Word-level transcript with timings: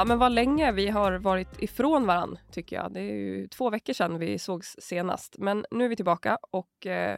Ja, 0.00 0.04
men 0.04 0.18
vad 0.18 0.32
länge 0.32 0.72
vi 0.72 0.88
har 0.88 1.12
varit 1.12 1.62
ifrån 1.62 2.06
varann, 2.06 2.38
tycker 2.52 2.76
jag. 2.76 2.92
Det 2.92 3.00
är 3.00 3.14
ju 3.14 3.48
två 3.48 3.70
veckor 3.70 3.92
sedan 3.92 4.18
vi 4.18 4.38
sågs 4.38 4.76
senast. 4.78 5.38
Men 5.38 5.66
nu 5.70 5.84
är 5.84 5.88
vi 5.88 5.96
tillbaka 5.96 6.38
och 6.50 6.86
eh, 6.86 7.16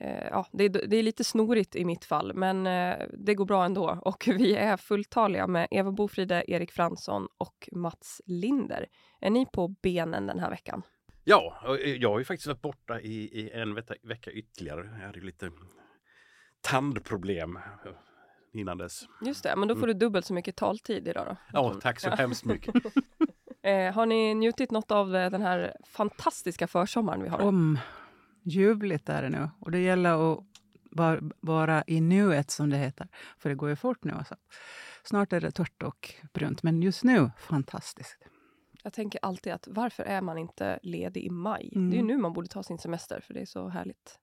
eh 0.00 0.26
ja, 0.30 0.46
det, 0.52 0.68
det, 0.68 0.96
är 0.96 1.02
lite 1.02 1.24
snorigt 1.24 1.76
i 1.76 1.84
mitt 1.84 2.04
fall, 2.04 2.34
men 2.34 2.66
eh, 2.66 2.96
det 3.18 3.34
går 3.34 3.44
bra 3.44 3.64
ändå. 3.64 3.98
Och 4.04 4.24
vi 4.26 4.56
är 4.56 4.76
fulltaliga 4.76 5.46
med 5.46 5.68
Eva 5.70 5.92
Bofride, 5.92 6.44
Erik 6.48 6.72
Fransson 6.72 7.28
och 7.38 7.68
Mats 7.72 8.20
Linder. 8.26 8.86
Är 9.20 9.30
ni 9.30 9.46
på 9.46 9.68
benen 9.68 10.26
den 10.26 10.38
här 10.38 10.50
veckan? 10.50 10.82
Ja, 11.24 11.76
eh, 11.84 11.94
jag 11.94 12.10
har 12.10 12.18
ju 12.18 12.24
faktiskt 12.24 12.46
varit 12.46 12.62
borta 12.62 13.00
i, 13.00 13.14
i 13.14 13.50
en 13.50 13.74
vecka, 13.74 13.94
vecka 14.02 14.30
ytterligare. 14.30 14.96
Jag 15.00 15.06
hade 15.06 15.20
lite 15.20 15.50
tandproblem 16.60 17.58
innan 18.58 18.78
dess. 18.78 19.08
Just 19.20 19.42
det, 19.42 19.56
men 19.56 19.68
då 19.68 19.76
får 19.76 19.86
du 19.86 19.92
dubbelt 19.92 20.26
så 20.26 20.34
mycket 20.34 20.56
taltid 20.56 21.08
idag 21.08 21.26
då. 21.26 21.36
Ja, 21.52 21.74
tack 21.82 22.00
så 22.00 22.08
ja. 22.08 22.14
hemskt 22.14 22.44
mycket. 22.44 22.74
eh, 23.62 23.94
har 23.94 24.06
ni 24.06 24.34
njutit 24.34 24.70
något 24.70 24.90
av 24.90 25.16
eh, 25.16 25.30
den 25.30 25.42
här 25.42 25.76
fantastiska 25.84 26.66
försommaren 26.66 27.22
vi 27.22 27.28
har? 27.28 27.40
Om 27.40 27.78
ljuvligt 28.42 29.08
är 29.08 29.22
det 29.22 29.28
nu. 29.28 29.50
Och 29.60 29.70
det 29.70 29.78
gäller 29.78 30.32
att 30.32 30.44
vara, 30.90 31.20
vara 31.40 31.84
i 31.86 32.00
nuet, 32.00 32.50
som 32.50 32.70
det 32.70 32.76
heter. 32.76 33.08
För 33.38 33.48
det 33.48 33.54
går 33.54 33.68
ju 33.68 33.76
fort 33.76 34.04
nu. 34.04 34.12
Alltså. 34.12 34.36
Snart 35.04 35.32
är 35.32 35.40
det 35.40 35.50
torrt 35.50 35.82
och 35.82 36.14
brunt, 36.32 36.62
men 36.62 36.82
just 36.82 37.04
nu, 37.04 37.30
fantastiskt. 37.38 38.18
Jag 38.82 38.92
tänker 38.92 39.20
alltid 39.22 39.52
att 39.52 39.68
varför 39.70 40.02
är 40.02 40.20
man 40.20 40.38
inte 40.38 40.78
ledig 40.82 41.24
i 41.24 41.30
maj? 41.30 41.72
Mm. 41.74 41.90
Det 41.90 41.94
är 41.94 41.98
ju 41.98 42.02
mm. 42.04 42.16
nu 42.16 42.22
man 42.22 42.32
borde 42.32 42.48
ta 42.48 42.62
sin 42.62 42.78
semester, 42.78 43.20
för 43.20 43.34
det 43.34 43.40
är 43.40 43.46
så 43.46 43.68
härligt. 43.68 44.18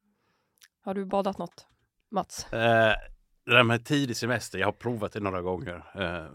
Har 0.81 0.93
du 0.93 1.05
badat 1.05 1.37
något, 1.37 1.67
Mats? 2.11 2.47
Uh 2.53 3.14
det 3.45 3.51
där 3.51 3.63
med 3.63 3.85
tidig 3.85 4.17
semester, 4.17 4.59
jag 4.59 4.67
har 4.67 4.71
provat 4.71 5.11
det 5.13 5.19
några 5.19 5.41
gånger. 5.41 5.75
Eh, 5.75 6.31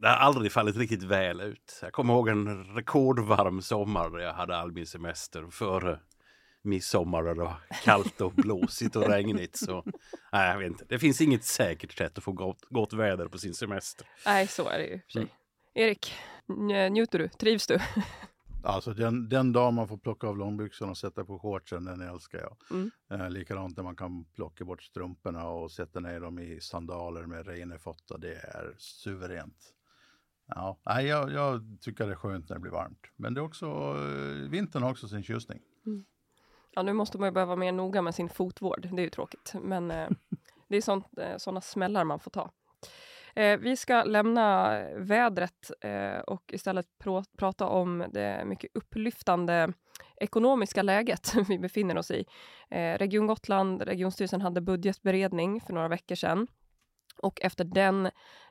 det 0.00 0.08
har 0.08 0.16
aldrig 0.16 0.52
fallit 0.52 0.76
riktigt 0.76 1.02
väl 1.02 1.40
ut. 1.40 1.78
Jag 1.82 1.92
kommer 1.92 2.14
ihåg 2.14 2.28
en 2.28 2.64
rekordvarm 2.64 3.62
sommar 3.62 4.10
där 4.10 4.18
jag 4.18 4.32
hade 4.32 4.56
all 4.56 4.72
min 4.72 4.86
semester 4.86 5.46
före 5.50 6.00
midsommar 6.62 7.22
där 7.22 7.34
det 7.34 7.40
var 7.40 7.56
kallt 7.84 8.20
och 8.20 8.32
blåsigt 8.32 8.96
och 8.96 9.08
regnigt. 9.08 9.56
Så, 9.58 9.84
nej, 10.32 10.50
jag 10.50 10.58
vet 10.58 10.66
inte. 10.66 10.84
Det 10.88 10.98
finns 10.98 11.20
inget 11.20 11.44
säkert 11.44 11.98
sätt 11.98 12.18
att 12.18 12.24
få 12.24 12.32
gott, 12.32 12.64
gott 12.70 12.92
väder 12.92 13.28
på 13.28 13.38
sin 13.38 13.54
semester. 13.54 14.06
Nej, 14.26 14.46
så 14.46 14.68
är 14.68 14.78
det 14.78 14.84
ju. 14.84 15.00
Mm. 15.16 15.28
Erik, 15.74 16.14
njuter 16.90 17.18
du? 17.18 17.28
Trivs 17.28 17.66
du? 17.66 17.78
Alltså 18.62 18.94
den, 18.94 19.28
den 19.28 19.52
dag 19.52 19.74
man 19.74 19.88
får 19.88 19.96
plocka 19.96 20.26
av 20.26 20.38
långbyxorna 20.38 20.90
och 20.90 20.98
sätta 20.98 21.24
på 21.24 21.38
shortsen, 21.38 21.84
den 21.84 22.00
älskar 22.00 22.38
jag. 22.38 22.56
Mm. 22.70 22.90
Eh, 23.10 23.30
likadant 23.30 23.76
när 23.76 23.84
man 23.84 23.96
kan 23.96 24.24
plocka 24.24 24.64
bort 24.64 24.82
strumporna 24.82 25.48
och 25.48 25.70
sätta 25.70 26.00
ner 26.00 26.20
dem 26.20 26.38
i 26.38 26.60
sandaler 26.60 27.26
med 27.26 27.46
rena 27.46 27.78
fötter. 27.78 28.18
Det 28.18 28.34
är 28.34 28.74
suveränt. 28.78 29.74
Ja, 30.46 30.78
nej, 30.86 31.06
jag, 31.06 31.32
jag, 31.32 31.78
tycker 31.80 32.06
det 32.06 32.12
är 32.12 32.16
skönt 32.16 32.48
när 32.48 32.56
det 32.56 32.60
blir 32.60 32.72
varmt. 32.72 33.06
Men 33.16 33.34
det 33.34 33.40
är 33.40 33.42
också, 33.42 33.66
eh, 33.66 34.50
vintern 34.50 34.82
har 34.82 34.90
också 34.90 35.08
sin 35.08 35.22
tjusning. 35.22 35.60
Mm. 35.86 36.04
Ja, 36.70 36.82
nu 36.82 36.92
måste 36.92 37.18
man 37.18 37.28
ju 37.28 37.32
börja 37.32 37.46
vara 37.46 37.56
mer 37.56 37.72
noga 37.72 38.02
med 38.02 38.14
sin 38.14 38.28
fotvård. 38.28 38.88
Det 38.92 39.02
är 39.02 39.04
ju 39.04 39.10
tråkigt, 39.10 39.54
men 39.62 39.90
eh, 39.90 40.08
det 40.68 40.76
är 40.76 40.80
sånt, 40.80 41.18
eh, 41.18 41.36
sådana 41.36 41.60
smällar 41.60 42.04
man 42.04 42.20
får 42.20 42.30
ta. 42.30 42.50
Eh, 43.34 43.58
vi 43.58 43.76
ska 43.76 44.04
lämna 44.04 44.78
vädret 44.96 45.70
eh, 45.80 46.18
och 46.18 46.42
istället 46.52 46.86
pr 46.98 47.22
prata 47.38 47.66
om 47.66 48.04
det 48.12 48.42
mycket 48.46 48.70
upplyftande 48.74 49.72
ekonomiska 50.16 50.82
läget 50.82 51.34
vi 51.48 51.58
befinner 51.58 51.98
oss 51.98 52.10
i. 52.10 52.24
Eh, 52.70 52.98
Region 52.98 53.26
Gotland, 53.26 53.82
Regionstyrelsen 53.82 54.40
hade 54.40 54.60
budgetberedning 54.60 55.60
för 55.60 55.72
några 55.72 55.88
veckor 55.88 56.14
sedan. 56.14 56.46
Och 57.22 57.40
efter 57.42 57.64
den 57.64 58.06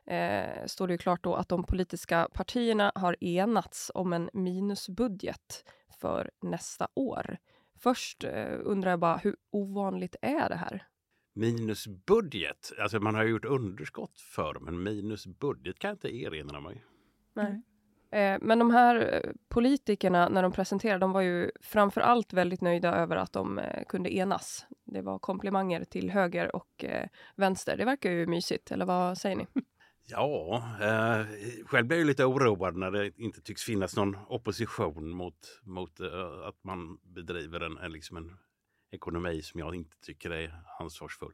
eh, 0.06 0.66
står 0.66 0.88
det 0.88 0.94
ju 0.94 0.98
klart 0.98 1.24
då 1.24 1.36
att 1.36 1.50
de 1.50 1.64
politiska 1.64 2.28
partierna 2.34 2.92
har 2.96 3.24
enats 3.24 3.92
om 3.94 4.14
en 4.14 4.30
minusbudget 4.34 5.64
för 6.00 6.32
nästa 6.42 6.88
år. 6.94 7.38
Först 7.80 8.24
eh, 8.24 8.60
undrar 8.60 8.92
jag 8.92 9.00
bara, 9.00 9.18
hur 9.18 9.36
ovanligt 9.52 10.16
är 10.22 10.50
det 10.50 10.56
här? 10.56 10.88
Minusbudget. 11.38 12.72
Alltså 12.80 13.00
man 13.00 13.16
har 13.16 13.24
gjort 13.24 13.46
underskott 13.46 14.20
för 14.20 14.60
men 14.60 14.84
minusbudget 14.84 15.80
kan 15.80 15.90
jag 15.90 15.96
inte 15.96 16.16
erinra 16.16 16.60
mig. 16.60 16.84
Nej. 17.34 17.62
Eh, 18.12 18.38
men 18.42 18.60
de 18.60 18.72
här 18.72 19.14
eh, 19.14 19.32
politikerna, 19.50 20.30
när 20.30 20.44
de 20.44 20.52
presenterade, 20.52 21.00
de 21.00 21.12
var 21.12 21.22
ju 21.22 21.52
framför 21.62 22.02
allt 22.02 22.34
väldigt 22.34 22.62
nöjda 22.62 22.96
över 22.96 23.16
att 23.16 23.34
de 23.34 23.60
eh, 23.60 23.84
kunde 23.88 24.14
enas. 24.16 24.66
Det 24.86 25.02
var 25.02 25.20
komplimanger 25.20 25.84
till 25.84 26.12
höger 26.12 26.56
och 26.56 26.86
vänster. 27.36 27.78
Det 27.78 27.86
verkar 27.86 28.12
ju 28.12 28.28
mysigt, 28.28 28.72
eller 28.72 28.86
vad 28.86 29.18
säger 29.18 29.36
ni? 29.36 29.48
Ja, 30.10 30.64
eh, 30.82 31.26
själv 31.66 31.88
blir 31.88 31.98
jag 31.98 32.08
lite 32.08 32.26
oroad 32.26 32.76
när 32.76 32.92
det 32.92 33.12
inte 33.18 33.42
tycks 33.42 33.64
finnas 33.64 33.96
någon 33.96 34.18
opposition 34.28 35.10
mot, 35.10 35.62
mot 35.64 36.00
eh, 36.00 36.48
att 36.48 36.64
man 36.64 36.98
bedriver 37.04 37.60
en, 37.60 37.78
en, 37.78 37.92
liksom 37.92 38.18
en 38.18 38.38
ekonomi 38.92 39.42
som 39.42 39.60
jag 39.60 39.76
inte 39.76 40.00
tycker 40.02 40.30
är 40.32 40.62
ansvarsfull. 40.80 41.34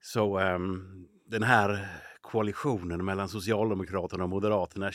Så 0.00 0.40
um, 0.40 1.08
den 1.26 1.42
här 1.42 1.88
koalitionen 2.20 3.04
mellan 3.04 3.28
Socialdemokraterna 3.28 4.24
och 4.24 4.30
Moderaterna 4.30 4.90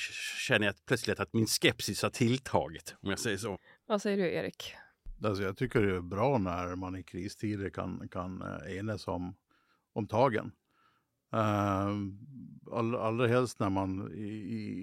känner 0.48 0.66
jag 0.66 0.76
plötsligt 0.86 1.20
att 1.20 1.34
min 1.34 1.48
skepsis 1.48 2.02
har 2.02 2.10
tilltagit, 2.10 2.96
om 3.02 3.10
jag 3.10 3.20
säger 3.20 3.38
så. 3.38 3.58
Vad 3.86 4.02
säger 4.02 4.18
du, 4.18 4.34
Erik? 4.34 4.74
Alltså, 5.24 5.44
jag 5.44 5.58
tycker 5.58 5.82
det 5.82 5.96
är 5.96 6.02
bra 6.02 6.38
när 6.38 6.76
man 6.76 6.96
i 6.96 7.04
kristider 7.04 7.70
kan, 7.70 8.10
kan 8.10 8.42
eh, 8.42 8.78
enas 8.78 9.08
om, 9.08 9.36
om 9.94 10.08
tagen. 10.08 10.52
Uh, 11.34 11.96
all, 12.72 12.96
allra 12.96 13.28
helst 13.28 13.60
när 13.60 13.70
man 13.70 14.14
i, 14.14 14.28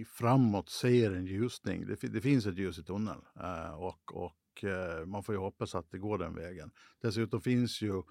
i, 0.01 0.05
framåt 0.05 0.69
ser 0.69 1.13
en 1.13 1.27
ljusning. 1.27 1.87
Det, 1.87 2.09
det 2.09 2.21
finns 2.21 2.47
ett 2.47 2.59
ljus 2.59 2.79
i 2.79 2.83
tunneln 2.83 3.21
uh, 3.41 3.75
och, 3.75 4.17
och 4.25 4.33
och 4.55 4.65
eh, 4.65 5.07
man 5.07 5.23
får 5.23 5.35
ju 5.35 5.39
hoppas 5.39 5.75
att 5.75 5.91
det 5.91 5.99
går 5.99 6.19
den 6.19 6.35
vägen. 6.35 6.71
Dessutom 7.01 7.41
finns 7.41 7.83
ju 7.83 8.03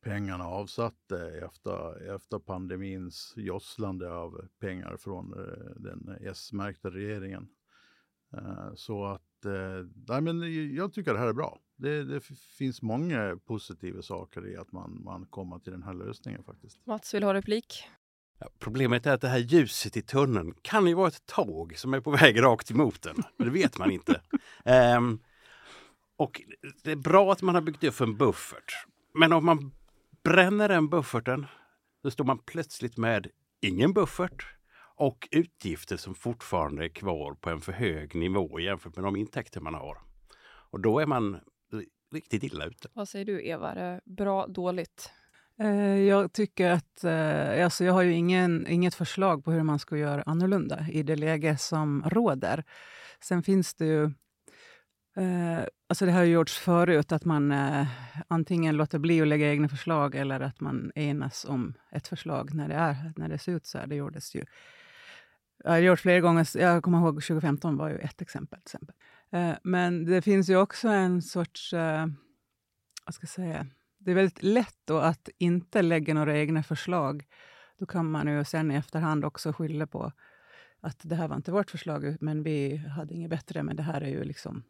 pengarna 0.00 0.44
avsatta 0.44 1.30
efter, 1.44 2.14
efter 2.14 2.38
pandemins 2.38 3.32
josslande 3.36 4.12
av 4.12 4.48
pengar 4.60 4.96
från 4.96 5.32
eh, 5.32 5.70
den 5.76 6.16
S-märkta 6.20 6.90
regeringen. 6.90 7.48
Eh, 8.32 8.74
så 8.74 9.06
att, 9.06 9.22
nej 10.08 10.20
men 10.20 10.74
jag 10.74 10.92
tycker 10.92 11.12
det 11.12 11.18
här 11.18 11.28
är 11.28 11.32
bra. 11.32 11.60
Det, 11.76 12.04
det, 12.04 12.20
finns 12.58 12.82
många 12.82 13.38
positiva 13.44 14.02
saker 14.02 14.48
i 14.48 14.56
att 14.56 14.72
man, 14.72 15.02
man 15.04 15.26
kommer 15.26 15.58
till 15.58 15.72
den 15.72 15.82
här 15.82 15.94
lösningen 15.94 16.44
faktiskt. 16.44 16.86
Mats 16.86 17.14
vill 17.14 17.22
ha 17.22 17.34
replik. 17.34 17.84
Ja, 18.38 18.48
problemet 18.58 19.06
är 19.06 19.12
att 19.12 19.20
det 19.20 19.28
här 19.28 19.38
ljuset 19.38 19.96
i 19.96 20.02
tunneln 20.02 20.54
kan 20.62 20.86
ju 20.86 20.94
vara 20.94 21.08
ett 21.08 21.26
tåg 21.26 21.76
som 21.76 21.94
är 21.94 22.00
på 22.00 22.10
väg 22.10 22.42
rakt 22.42 22.70
emot 22.70 23.02
den. 23.02 23.16
Men 23.36 23.46
det 23.46 23.52
vet 23.52 23.78
man 23.78 23.90
inte. 23.90 24.20
Um, 24.64 25.18
Och 26.16 26.42
det 26.84 26.92
är 26.92 26.96
bra 26.96 27.32
att 27.32 27.42
man 27.42 27.54
har 27.54 27.62
byggt 27.62 27.84
upp 27.84 28.00
en 28.00 28.16
buffert. 28.16 28.72
Men 29.14 29.32
om 29.32 29.46
man 29.46 29.72
bränner 30.24 30.68
den 30.68 30.88
bufferten, 30.88 31.46
då 32.02 32.10
står 32.10 32.24
man 32.24 32.38
plötsligt 32.38 32.96
med 32.96 33.26
ingen 33.60 33.92
buffert 33.92 34.46
och 34.96 35.28
utgifter 35.30 35.96
som 35.96 36.14
fortfarande 36.14 36.84
är 36.84 36.88
kvar 36.88 37.34
på 37.34 37.50
en 37.50 37.60
för 37.60 37.72
hög 37.72 38.14
nivå 38.14 38.60
jämfört 38.60 38.96
med 38.96 39.04
de 39.04 39.16
intäkter 39.16 39.60
man 39.60 39.74
har. 39.74 39.98
Och 40.70 40.80
då 40.80 41.00
är 41.00 41.06
man 41.06 41.40
riktigt 42.12 42.42
illa 42.42 42.64
ute. 42.64 42.88
Vad 42.92 43.08
säger 43.08 43.24
du, 43.24 43.46
Eva? 43.46 43.72
Är 43.72 43.74
det 43.74 44.00
bra, 44.04 44.46
dåligt? 44.46 45.10
Eh, 45.58 45.98
jag 45.98 46.32
tycker 46.32 46.70
att... 46.70 47.04
Eh, 47.04 47.64
alltså 47.64 47.84
jag 47.84 47.92
har 47.92 48.02
ju 48.02 48.12
ingen, 48.12 48.66
inget 48.66 48.94
förslag 48.94 49.44
på 49.44 49.50
hur 49.50 49.62
man 49.62 49.78
ska 49.78 49.96
göra 49.96 50.22
annorlunda 50.22 50.86
i 50.92 51.02
det 51.02 51.16
läge 51.16 51.56
som 51.58 52.04
råder. 52.06 52.64
Sen 53.20 53.42
finns 53.42 53.74
det 53.74 53.86
ju 53.86 54.10
Eh, 55.16 55.64
alltså 55.86 56.06
det 56.06 56.12
har 56.12 56.24
gjorts 56.24 56.58
förut, 56.58 57.12
att 57.12 57.24
man 57.24 57.52
eh, 57.52 57.86
antingen 58.28 58.76
låter 58.76 58.98
bli 58.98 59.20
att 59.20 59.28
lägga 59.28 59.50
egna 59.50 59.68
förslag 59.68 60.14
eller 60.14 60.40
att 60.40 60.60
man 60.60 60.92
enas 60.94 61.44
om 61.44 61.74
ett 61.90 62.08
förslag 62.08 62.54
när 62.54 62.68
det, 62.68 62.74
är, 62.74 63.12
när 63.16 63.28
det 63.28 63.38
ser 63.38 63.52
ut 63.52 63.66
så 63.66 63.78
här. 63.78 63.86
Det 63.86 63.94
gjordes 63.94 64.34
ju 64.34 64.44
jag 65.64 65.70
har 65.70 65.78
gjort 65.78 66.00
flera 66.00 66.20
gånger. 66.20 66.58
Jag 66.58 66.82
kommer 66.82 66.98
ihåg 66.98 67.14
2015 67.14 67.76
var 67.76 67.88
ju 67.88 67.98
ett 67.98 68.22
exempel. 68.22 68.60
Till 68.60 68.66
exempel. 68.66 68.96
Eh, 69.30 69.56
men 69.62 70.04
det 70.04 70.22
finns 70.22 70.48
ju 70.50 70.56
också 70.56 70.88
en 70.88 71.22
sorts... 71.22 71.72
Eh, 71.72 72.06
vad 73.04 73.14
ska 73.14 73.24
jag 73.24 73.30
säga? 73.30 73.66
Det 73.98 74.10
är 74.10 74.14
väldigt 74.14 74.42
lätt 74.42 74.78
då 74.84 74.98
att 74.98 75.28
inte 75.38 75.82
lägga 75.82 76.14
några 76.14 76.38
egna 76.38 76.62
förslag. 76.62 77.24
Då 77.78 77.86
kan 77.86 78.10
man 78.10 78.28
ju 78.28 78.44
sen 78.44 78.70
i 78.70 78.74
efterhand 78.74 79.24
också 79.24 79.52
skylla 79.52 79.86
på 79.86 80.12
att 80.80 80.98
det 81.02 81.14
här 81.14 81.28
var 81.28 81.36
inte 81.36 81.52
vårt 81.52 81.70
förslag, 81.70 82.16
men 82.20 82.42
vi 82.42 82.76
hade 82.76 83.14
inget 83.14 83.30
bättre, 83.30 83.62
men 83.62 83.76
det 83.76 83.82
här 83.82 84.00
är 84.00 84.08
ju 84.08 84.24
liksom 84.24 84.62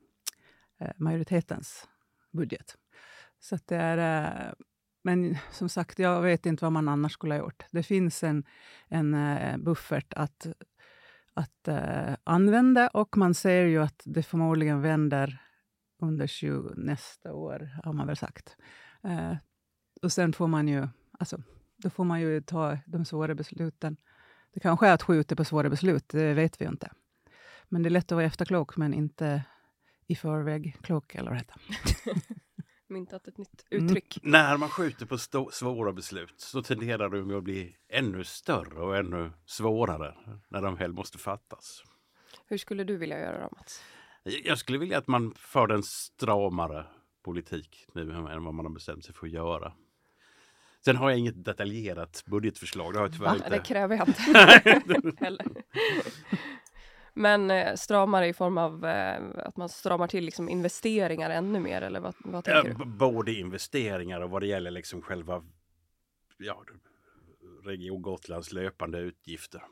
Eh, 0.79 0.93
majoritetens 0.97 1.89
budget. 2.33 2.77
Så 3.41 3.59
det 3.67 3.77
är... 3.77 4.27
Eh, 4.49 4.53
men 5.03 5.37
som 5.51 5.69
sagt, 5.69 5.99
jag 5.99 6.23
vet 6.23 6.47
inte 6.47 6.65
vad 6.65 6.73
man 6.73 6.89
annars 6.89 7.13
skulle 7.13 7.35
ha 7.35 7.39
gjort. 7.39 7.65
Det 7.71 7.83
finns 7.83 8.25
en, 8.25 8.45
en 8.89 9.15
eh, 9.15 9.57
buffert 9.57 10.13
att, 10.13 10.47
att 11.35 11.69
uh, 11.69 12.15
använda 12.25 12.89
och 12.89 13.17
man 13.17 13.35
ser 13.35 13.65
ju 13.65 13.83
att 13.83 14.03
det 14.05 14.23
förmodligen 14.23 14.81
vänder 14.81 15.43
under 16.03 16.27
20, 16.27 16.73
nästa 16.77 17.33
år, 17.33 17.71
har 17.85 17.93
man 17.93 18.07
väl 18.07 18.17
sagt. 18.17 18.57
Uh, 19.05 19.35
och 20.03 20.13
sen 20.13 20.33
får 20.33 20.47
man 20.47 20.69
ju, 20.69 20.89
alltså, 21.19 21.43
då 21.77 21.91
får 21.91 22.05
man 22.05 22.21
ju 22.21 22.41
ta 22.41 22.79
de 22.87 23.05
svåra 23.05 23.35
besluten. 23.35 23.97
Det 24.53 24.61
kanske 24.61 24.87
är 24.87 24.93
att 24.93 25.03
skjuta 25.03 25.37
på 25.37 25.45
svåra 25.45 25.71
beslut, 25.71 26.09
det 26.09 26.35
vet 26.35 26.61
vi 26.61 26.65
ju 26.65 26.71
inte. 26.71 26.91
Men 27.69 27.83
det 27.83 27.89
är 27.89 27.91
lätt 27.91 28.13
att 28.13 28.17
vara 28.17 28.27
efterklok, 28.27 28.77
men 28.77 28.95
inte 28.95 29.43
i 30.07 30.15
förväg 30.15 30.77
klok, 30.83 31.15
eller 31.15 31.31
vad 31.31 31.39
det 31.39 31.39
heter. 31.39 32.23
myntat 32.89 33.29
ett 33.29 33.39
nytt 33.39 33.67
uttryck. 33.71 34.19
Mm. 34.23 34.31
När 34.31 34.57
man 34.57 34.69
skjuter 34.69 35.07
på 35.07 35.19
svåra 35.53 35.93
beslut 35.93 36.35
så 36.37 36.63
tenderar 36.63 37.09
de 37.09 37.39
att 37.39 37.45
bli 37.45 37.77
ännu 37.89 38.25
större 38.25 38.81
och 38.81 38.97
ännu 38.97 39.33
svårare 39.47 40.15
när 40.49 40.63
de 40.63 40.77
väl 40.77 40.93
måste 40.93 41.19
fattas. 41.19 41.83
Hur 42.47 42.59
skulle 42.59 42.85
du 42.85 42.97
vilja 42.97 43.21
göra 43.21 43.41
då, 43.41 43.49
Mats? 43.57 43.83
Jag 44.45 44.59
skulle 44.59 44.79
vilja 44.79 44.99
att 44.99 45.07
man 45.07 45.35
förde 45.37 45.75
en 45.75 45.83
stramare 45.83 46.87
politik 47.23 47.87
nu 47.93 48.13
än 48.13 48.45
vad 48.45 48.55
man 48.55 48.67
har 48.67 48.73
bestämt 48.73 49.05
sig 49.05 49.15
för 49.15 49.27
att 49.27 49.33
göra. 49.33 49.73
Sen 50.85 50.97
har 50.97 51.11
jag 51.11 51.19
inget 51.19 51.45
detaljerat 51.45 52.25
budgetförslag. 52.27 52.93
Det, 52.93 52.99
har 52.99 53.07
jag 53.07 53.13
tyvärr 53.13 53.35
inte. 53.35 53.49
det 53.49 53.59
kräver 53.59 53.97
jag 53.97 54.09
inte. 55.05 55.63
Men 57.19 57.51
eh, 57.51 57.75
stramare 57.75 58.29
i 58.29 58.33
form 58.33 58.59
av 58.59 58.85
eh, 58.85 59.23
att 59.37 59.57
man 59.57 59.69
stramar 59.69 60.07
till 60.07 60.25
liksom 60.25 60.49
investeringar 60.49 61.31
ännu 61.31 61.61
mer 61.61 61.83
eller 61.83 62.01
vad, 62.01 62.15
vad 62.19 62.45
tänker 62.45 62.75
du? 62.75 62.85
Både 62.85 63.33
investeringar 63.33 64.21
och 64.21 64.31
vad 64.31 64.43
det 64.43 64.47
gäller 64.47 64.71
liksom 64.71 65.03
själva 65.03 65.43
ja, 66.39 66.65
Region 67.65 68.03
Gotlands 68.03 68.53
löpande 68.53 68.99
utgifter. 68.99 69.63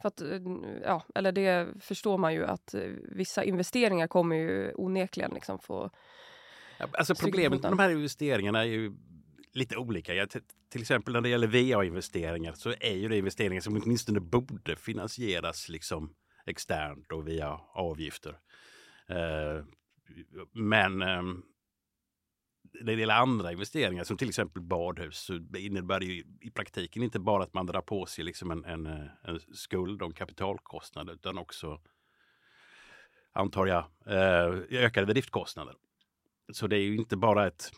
För 0.00 0.08
att, 0.08 0.20
eh, 0.20 0.40
ja, 0.84 1.02
eller 1.14 1.32
det 1.32 1.68
förstår 1.80 2.18
man 2.18 2.34
ju 2.34 2.46
att 2.46 2.74
eh, 2.74 2.82
vissa 3.12 3.44
investeringar 3.44 4.06
kommer 4.06 4.36
ju 4.36 4.72
onekligen 4.74 5.30
liksom 5.34 5.58
få 5.58 5.90
ja, 6.78 6.86
Alltså 6.92 7.14
problemet 7.14 7.62
med 7.62 7.72
de 7.72 7.78
här 7.78 7.90
investeringarna 7.90 8.60
är 8.60 8.68
ju 8.68 8.92
lite 9.52 9.76
olika. 9.76 10.14
Ja, 10.14 10.26
till 10.72 10.80
exempel 10.80 11.12
när 11.12 11.20
det 11.20 11.28
gäller 11.28 11.46
VA-investeringar 11.46 12.52
så 12.52 12.74
är 12.80 12.94
ju 12.94 13.08
det 13.08 13.18
investeringar 13.18 13.60
som 13.60 13.76
åtminstone 13.76 14.20
borde 14.20 14.76
finansieras 14.76 15.68
liksom 15.68 16.14
externt 16.48 17.12
och 17.12 17.28
via 17.28 17.60
avgifter. 17.72 18.38
Eh, 19.08 19.64
men 20.52 20.98
när 20.98 22.84
det 22.84 23.00
gäller 23.00 23.14
andra 23.14 23.52
investeringar 23.52 24.04
som 24.04 24.16
till 24.16 24.28
exempel 24.28 24.62
badhus 24.62 25.18
så 25.18 25.34
innebär 25.56 26.00
det 26.00 26.06
ju 26.06 26.24
i 26.40 26.50
praktiken 26.50 27.02
inte 27.02 27.20
bara 27.20 27.42
att 27.42 27.54
man 27.54 27.66
drar 27.66 27.80
på 27.80 28.06
sig 28.06 28.24
liksom 28.24 28.50
en, 28.50 28.64
en, 28.64 28.86
eh, 28.86 29.06
en 29.22 29.40
skuld 29.40 30.02
och 30.02 30.08
en 30.08 30.14
kapitalkostnad 30.14 31.10
utan 31.10 31.38
också 31.38 31.80
antar 33.32 33.66
jag 33.66 33.84
ökade 34.70 35.06
driftkostnader. 35.06 35.74
Så 36.52 36.66
det 36.66 36.76
är 36.76 36.82
ju 36.82 36.96
inte 36.96 37.16
bara 37.16 37.46
ett, 37.46 37.72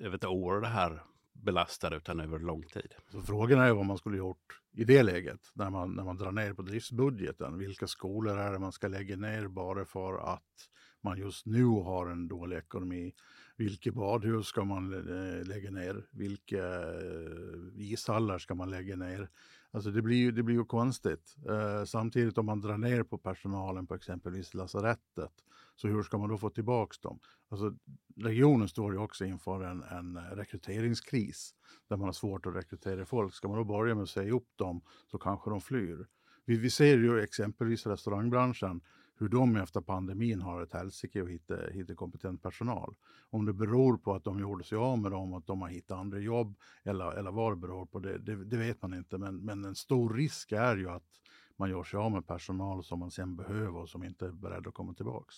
över 0.00 0.16
ett 0.16 0.24
år 0.24 0.60
det 0.60 0.68
här 0.68 1.02
belastad 1.44 1.96
utan 1.96 2.20
över 2.20 2.38
lång 2.38 2.62
tid. 2.62 2.94
Så 3.12 3.22
frågan 3.22 3.60
är 3.60 3.72
vad 3.72 3.86
man 3.86 3.98
skulle 3.98 4.18
gjort 4.18 4.60
i 4.72 4.84
det 4.84 5.02
läget 5.02 5.40
när 5.54 5.70
man, 5.70 5.92
när 5.92 6.04
man 6.04 6.16
drar 6.16 6.32
ner 6.32 6.52
på 6.52 6.62
driftsbudgeten. 6.62 7.58
Vilka 7.58 7.86
skolor 7.86 8.38
är 8.38 8.52
det 8.52 8.58
man 8.58 8.72
ska 8.72 8.88
lägga 8.88 9.16
ner 9.16 9.48
bara 9.48 9.84
för 9.84 10.32
att 10.34 10.68
man 11.02 11.18
just 11.18 11.46
nu 11.46 11.64
har 11.64 12.06
en 12.06 12.28
dålig 12.28 12.56
ekonomi? 12.56 13.14
Vilka 13.56 13.92
badhus 13.92 14.46
ska 14.46 14.64
man 14.64 14.92
eh, 14.92 15.46
lägga 15.46 15.70
ner? 15.70 16.06
Vilka 16.10 16.64
eh, 16.90 17.58
ishallar 17.76 18.38
ska 18.38 18.54
man 18.54 18.70
lägga 18.70 18.96
ner? 18.96 19.28
Alltså 19.70 19.90
det 19.90 20.02
blir 20.02 20.16
ju, 20.16 20.30
det 20.32 20.42
blir 20.42 20.56
ju 20.56 20.64
konstigt. 20.64 21.36
Eh, 21.48 21.84
samtidigt 21.84 22.38
om 22.38 22.46
man 22.46 22.60
drar 22.60 22.78
ner 22.78 23.02
på 23.02 23.18
personalen 23.18 23.86
på 23.86 23.94
exempelvis 23.94 24.54
lasarettet, 24.54 25.32
så 25.76 25.88
hur 25.88 26.02
ska 26.02 26.18
man 26.18 26.28
då 26.28 26.38
få 26.38 26.50
tillbaka 26.50 26.96
dem? 27.02 27.18
Alltså, 27.48 27.74
regionen 28.16 28.68
står 28.68 28.92
ju 28.92 28.98
också 28.98 29.24
inför 29.24 29.64
en, 29.64 29.82
en 29.82 30.16
eh, 30.16 30.22
rekryteringskris 30.22 31.54
där 31.88 31.96
man 31.96 32.06
har 32.06 32.12
svårt 32.12 32.46
att 32.46 32.54
rekrytera 32.54 33.06
folk. 33.06 33.34
Ska 33.34 33.48
man 33.48 33.58
då 33.58 33.64
börja 33.64 33.94
med 33.94 34.02
att 34.02 34.10
säga 34.10 34.32
upp 34.32 34.56
dem 34.56 34.80
så 35.10 35.18
kanske 35.18 35.50
de 35.50 35.60
flyr. 35.60 36.06
Vi, 36.44 36.56
vi 36.56 36.70
ser 36.70 36.98
ju 36.98 37.20
exempelvis 37.20 37.86
restaurangbranschen 37.86 38.80
hur 39.18 39.28
de 39.28 39.56
efter 39.56 39.80
pandemin 39.80 40.40
har 40.40 40.62
ett 40.62 40.72
helsike 40.72 41.22
att 41.22 41.28
hitta, 41.28 41.54
hitta 41.72 41.94
kompetent 41.94 42.42
personal. 42.42 42.94
Om 43.30 43.46
det 43.46 43.52
beror 43.52 43.96
på 43.96 44.14
att 44.14 44.24
de 44.24 44.40
gjorde 44.40 44.64
sig 44.64 44.78
av 44.78 44.98
med 44.98 45.12
dem, 45.12 45.34
att 45.34 45.46
de 45.46 45.62
har 45.62 45.68
hittat 45.68 45.98
andra 45.98 46.18
jobb 46.18 46.56
eller, 46.84 47.12
eller 47.12 47.30
vad 47.30 47.52
det 47.52 47.56
beror 47.56 47.86
på, 47.86 47.98
det, 47.98 48.18
det, 48.18 48.44
det, 48.44 48.56
vet 48.56 48.82
man 48.82 48.94
inte. 48.94 49.18
Men, 49.18 49.36
men 49.36 49.64
en 49.64 49.74
stor 49.74 50.14
risk 50.14 50.52
är 50.52 50.76
ju 50.76 50.90
att 50.90 51.04
man 51.56 51.70
gör 51.70 51.84
sig 51.84 51.98
av 51.98 52.12
med 52.12 52.26
personal 52.26 52.84
som 52.84 52.98
man 52.98 53.10
sen 53.10 53.36
behöver 53.36 53.76
och 53.76 53.88
som 53.88 54.04
inte 54.04 54.26
är 54.26 54.32
beredd 54.32 54.66
att 54.66 54.74
komma 54.74 54.94
tillbaks. 54.94 55.36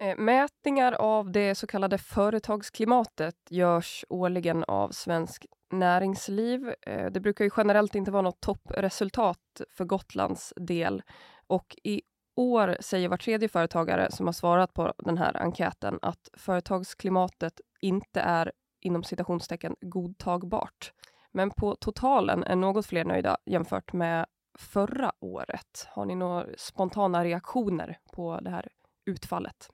Eh, 0.00 0.18
mätningar 0.18 0.92
av 0.92 1.32
det 1.32 1.54
så 1.54 1.66
kallade 1.66 1.98
företagsklimatet 1.98 3.36
görs 3.50 4.04
årligen 4.08 4.64
av 4.64 4.90
Svensk 4.90 5.46
Näringsliv. 5.72 6.74
Eh, 6.86 7.10
det 7.10 7.20
brukar 7.20 7.44
ju 7.44 7.50
generellt 7.56 7.94
inte 7.94 8.10
vara 8.10 8.22
något 8.22 8.40
toppresultat 8.40 9.60
för 9.70 9.84
Gotlands 9.84 10.52
del 10.56 11.02
och 11.46 11.76
i 11.82 12.02
år 12.36 12.76
säger 12.80 13.08
var 13.08 13.16
tredje 13.16 13.48
företagare 13.48 14.10
som 14.10 14.26
har 14.26 14.32
svarat 14.32 14.74
på 14.74 14.94
den 14.98 15.18
här 15.18 15.36
enkäten 15.36 15.98
att 16.02 16.28
företagsklimatet 16.32 17.60
inte 17.80 18.20
är 18.20 18.52
inom 18.80 19.04
citationstecken 19.04 19.76
godtagbart. 19.80 20.92
Men 21.32 21.50
på 21.50 21.76
totalen 21.76 22.44
är 22.44 22.56
något 22.56 22.86
fler 22.86 23.04
nöjda 23.04 23.36
jämfört 23.46 23.92
med 23.92 24.26
förra 24.58 25.12
året. 25.20 25.88
Har 25.90 26.04
ni 26.04 26.14
några 26.14 26.46
spontana 26.56 27.24
reaktioner 27.24 27.98
på 28.12 28.40
det 28.40 28.50
här 28.50 28.68
utfallet? 29.06 29.70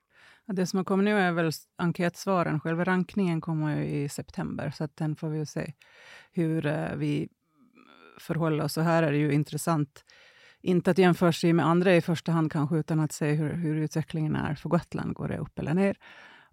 Det 0.47 0.67
som 0.67 0.77
har 0.77 0.85
kommit 0.85 1.05
nu 1.05 1.19
är 1.19 1.33
väl 1.33 1.51
enkätsvaren. 1.79 2.61
Själva 2.61 2.85
rankningen 2.85 3.41
kommer 3.41 3.77
ju 3.77 3.85
i 3.85 4.09
september, 4.09 4.71
så 4.71 4.85
att 4.85 4.97
den 4.97 5.17
får 5.17 5.29
vi 5.29 5.47
se 5.47 5.73
hur 6.33 6.67
eh, 6.67 6.95
vi 6.97 7.29
förhåller 8.21 8.65
oss. 8.65 8.77
Och 8.77 8.85
här 8.85 9.03
är 9.03 9.13
det 9.13 9.19
ju 9.19 9.33
intressant 9.33 10.05
inte 10.63 10.91
att 10.91 10.99
jämföra 10.99 11.33
sig 11.33 11.53
med 11.53 11.67
andra 11.67 11.97
i 11.97 12.01
första 12.01 12.33
hand 12.33 12.53
kanske, 12.53 12.77
utan 12.77 13.01
att 13.01 13.13
se 13.13 13.33
hur, 13.33 13.53
hur 13.53 13.77
utvecklingen 13.77 14.37
är 14.37 14.55
för 14.55 14.69
Gotland. 14.69 15.15
Går 15.15 15.29
det 15.29 15.39
upp 15.39 15.59
eller 15.59 15.75
ner? 15.75 15.97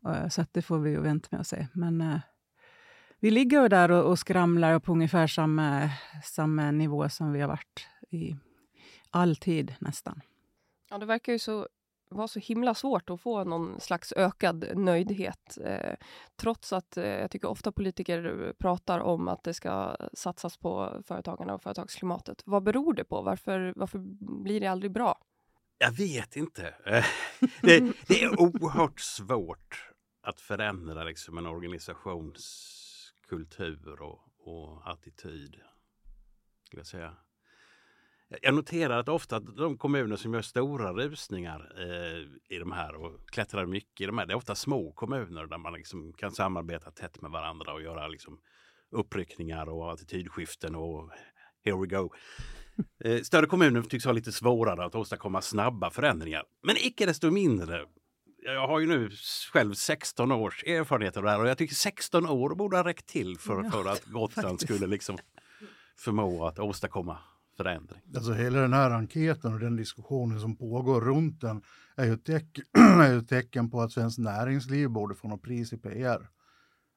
Eh, 0.06 0.28
så 0.30 0.42
att 0.42 0.54
det 0.54 0.62
får 0.62 0.80
vi 0.80 0.90
ju 0.90 1.02
vänta 1.02 1.28
med 1.32 1.42
att 1.42 1.48
se. 1.48 1.68
Men 1.74 2.02
eh, 2.02 2.20
vi 3.20 3.32
ligger 3.32 3.70
där 3.70 3.92
och, 3.92 4.10
och 4.10 4.20
skramlar 4.20 4.80
på 4.80 4.92
ungefär 4.92 5.28
samma, 5.28 5.90
samma 6.24 6.72
nivå 6.72 7.10
som 7.10 7.32
vi 7.32 7.42
har 7.42 7.48
varit 7.48 7.88
i 8.10 8.36
all 9.10 9.36
tid 9.36 9.76
nästan. 9.80 10.22
Ja, 10.90 10.98
det 10.98 11.06
verkar 11.06 11.34
ju 11.34 11.40
så 11.40 11.68
var 12.10 12.28
så 12.28 12.40
himla 12.40 12.74
svårt 12.74 13.10
att 13.10 13.22
få 13.22 13.44
någon 13.44 13.80
slags 13.80 14.14
ökad 14.16 14.78
nöjdhet. 14.78 15.58
Eh, 15.64 15.94
trots 16.36 16.74
att 16.74 16.98
eh, 16.98 17.06
jag 17.06 17.32
tycker 17.32 17.48
ofta 17.48 17.72
politiker 17.72 18.48
eh, 18.48 18.54
pratar 18.54 19.00
om 19.00 19.28
att 19.28 19.44
det 19.44 19.54
ska 19.54 19.96
satsas 20.14 20.58
på 20.58 21.02
företagarna 21.08 21.54
och 21.54 21.64
företagsklimatet. 21.64 22.42
Vad 22.46 22.64
beror 22.64 22.94
det 22.94 23.04
på? 23.04 23.22
Varför, 23.22 23.74
varför 23.76 24.00
blir 24.44 24.60
det 24.60 24.68
aldrig 24.68 24.92
bra? 24.92 25.20
Jag 25.78 25.92
vet 25.92 26.36
inte. 26.36 26.76
det, 27.62 27.94
det, 28.08 28.24
är 28.24 28.42
oerhört 28.42 29.00
svårt 29.00 29.92
att 30.22 30.42
förändra 30.42 31.04
liksom, 31.04 31.38
en 31.38 31.46
organisationskultur 31.46 34.02
och, 34.02 34.20
och 34.40 34.92
attityd. 34.92 35.56
Skulle 36.64 36.80
jag 36.80 36.88
säga. 36.88 37.16
Jag 38.42 38.54
noterar 38.54 39.00
att 39.00 39.10
ofta 39.10 39.40
de 39.40 39.78
kommuner 39.78 40.16
som 40.16 40.34
gör 40.34 40.42
stora 40.42 40.94
rusningar 40.94 41.72
eh, 41.78 42.56
i 42.56 42.60
de 42.60 42.72
här 42.72 42.96
och 42.96 43.30
klättrar 43.30 43.66
mycket 43.66 44.02
i 44.02 44.06
de 44.06 44.18
här, 44.18 44.26
det 44.26 44.34
är 44.34 44.38
ofta 44.38 44.56
små 44.56 44.92
kommuner 44.92 45.46
där 45.46 45.58
man 45.58 45.74
liksom 45.74 46.14
kan 46.14 46.32
samarbeta 46.32 46.92
tätt 46.92 47.22
med 47.22 47.32
varandra 47.32 47.74
och 47.74 47.82
göra 47.82 48.08
liksom 48.08 48.40
uppryckningar 48.92 49.70
och 49.70 49.94
attitydskiften 49.94 50.76
och 50.76 51.12
here 51.66 51.82
we 51.82 51.88
go. 51.88 52.10
Eh, 53.06 53.22
större 53.22 53.46
kommuner 53.46 53.82
tycks 53.82 54.06
ha 54.06 54.12
lite 54.12 54.32
svårare 54.32 54.86
att 54.86 54.96
åstadkomma 54.96 55.42
snabba 55.42 55.90
förändringar. 55.90 56.44
Men 56.64 56.76
icke 56.78 57.06
desto 57.06 57.32
mindre 57.32 57.86
jag 58.44 58.68
har 58.68 58.80
ju 58.80 58.88
nu 58.88 59.10
själv 59.54 59.74
16 59.74 60.32
års 60.32 60.64
erfarenhet 60.64 61.18
av 61.18 61.24
det 61.24 61.30
här 61.30 61.40
och 61.40 61.48
jag 61.48 61.58
tycker 61.58 61.76
16 61.76 62.28
år 62.30 62.56
borde 62.56 62.78
ha 62.78 62.84
räckt 62.84 63.06
till 63.08 63.38
för, 63.38 63.64
för 63.64 63.90
att 63.90 64.06
Gotland 64.12 64.62
skulle 64.62 64.88
liksom 64.88 65.18
förmå 65.98 66.46
att 66.46 66.60
åstadkomma 66.60 67.18
förändring. 67.58 68.02
Alltså 68.16 68.34
hela 68.34 68.60
den 68.60 68.74
här 68.74 68.92
enkäten 68.92 69.54
och 69.54 69.60
den 69.60 69.76
diskussionen 69.76 70.40
som 70.40 70.56
pågår 70.56 71.02
runt 71.02 71.42
den 71.42 71.62
är 71.96 72.06
ju 72.06 72.14
ett, 72.14 72.26
teck 72.26 72.60
är 72.78 73.18
ett 73.18 73.30
tecken 73.30 73.70
på 73.70 73.82
att 73.82 73.92
Svenskt 73.92 74.20
Näringsliv 74.20 74.90
borde 74.90 75.16
få 75.16 75.28
något 75.28 75.42
pris 75.42 75.74
i 75.74 75.78
PR. 75.78 76.30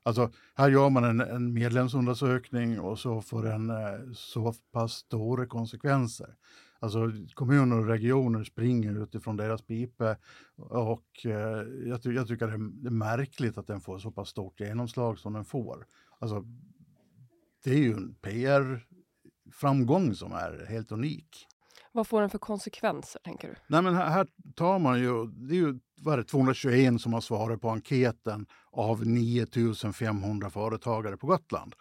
Alltså 0.02 0.30
här 0.54 0.70
gör 0.70 0.90
man 0.90 1.04
en, 1.04 1.20
en 1.20 1.52
medlemsundersökning 1.52 2.80
och 2.80 2.98
så 2.98 3.20
får 3.20 3.42
den 3.42 3.70
eh, 3.70 4.12
så 4.14 4.54
pass 4.72 4.92
stora 4.92 5.46
konsekvenser. 5.46 6.34
Alltså 6.82 7.12
kommuner 7.34 7.78
och 7.78 7.86
regioner 7.86 8.44
springer 8.44 9.02
utifrån 9.02 9.36
deras 9.36 9.62
pipe 9.62 10.16
och 10.56 11.26
eh, 11.26 11.62
jag, 11.86 12.02
ty 12.02 12.12
jag, 12.12 12.28
tycker 12.28 12.46
det 12.46 12.52
är, 12.52 12.82
det 12.82 12.88
är 12.88 12.90
märkligt 12.90 13.58
att 13.58 13.66
den 13.66 13.80
får 13.80 13.98
så 13.98 14.10
pass 14.10 14.28
stort 14.28 14.60
genomslag 14.60 15.18
som 15.18 15.32
den 15.32 15.44
får. 15.44 15.86
Alltså, 16.18 16.44
det 17.64 17.70
är 17.70 17.78
ju 17.78 17.92
en 17.92 18.14
PR 18.14 18.86
PR-framgång 19.50 20.14
som 20.14 20.33
är 20.33 20.66
helt 20.69 20.92
unik. 20.92 21.47
Vad 21.92 22.07
får 22.07 22.21
den 22.21 22.30
för 22.30 22.38
konsekvenser, 22.38 23.21
tänker 23.25 23.49
du? 23.49 23.54
Nej, 23.66 23.83
men 23.83 23.95
här, 23.95 24.11
här 24.11 24.26
tar 24.54 24.78
man 24.78 25.00
ju, 25.00 25.26
det 25.26 25.54
är 25.54 25.57
ju 25.57 25.78
det, 25.97 26.25
221 26.25 27.00
som 27.00 27.12
har 27.12 27.21
svarat 27.21 27.61
på 27.61 27.71
enkäten 27.71 28.47
av 28.73 29.07
9500 29.07 30.50
företagare 30.50 31.16
på 31.16 31.26
Gotland. 31.26 31.75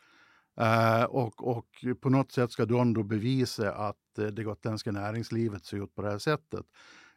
Uh, 0.62 1.04
och, 1.04 1.48
och 1.48 1.66
på 2.02 2.10
något 2.10 2.32
sätt 2.32 2.52
ska 2.52 2.66
de 2.66 2.94
då 2.94 3.04
bevisa 3.04 3.74
att 3.74 3.96
uh, 4.20 4.28
det 4.28 4.44
gotländska 4.44 4.92
näringslivet 4.92 5.66
ser 5.66 5.84
ut 5.84 5.96
på 5.96 6.02
det 6.02 6.12
här 6.12 6.18
sättet. 6.18 6.66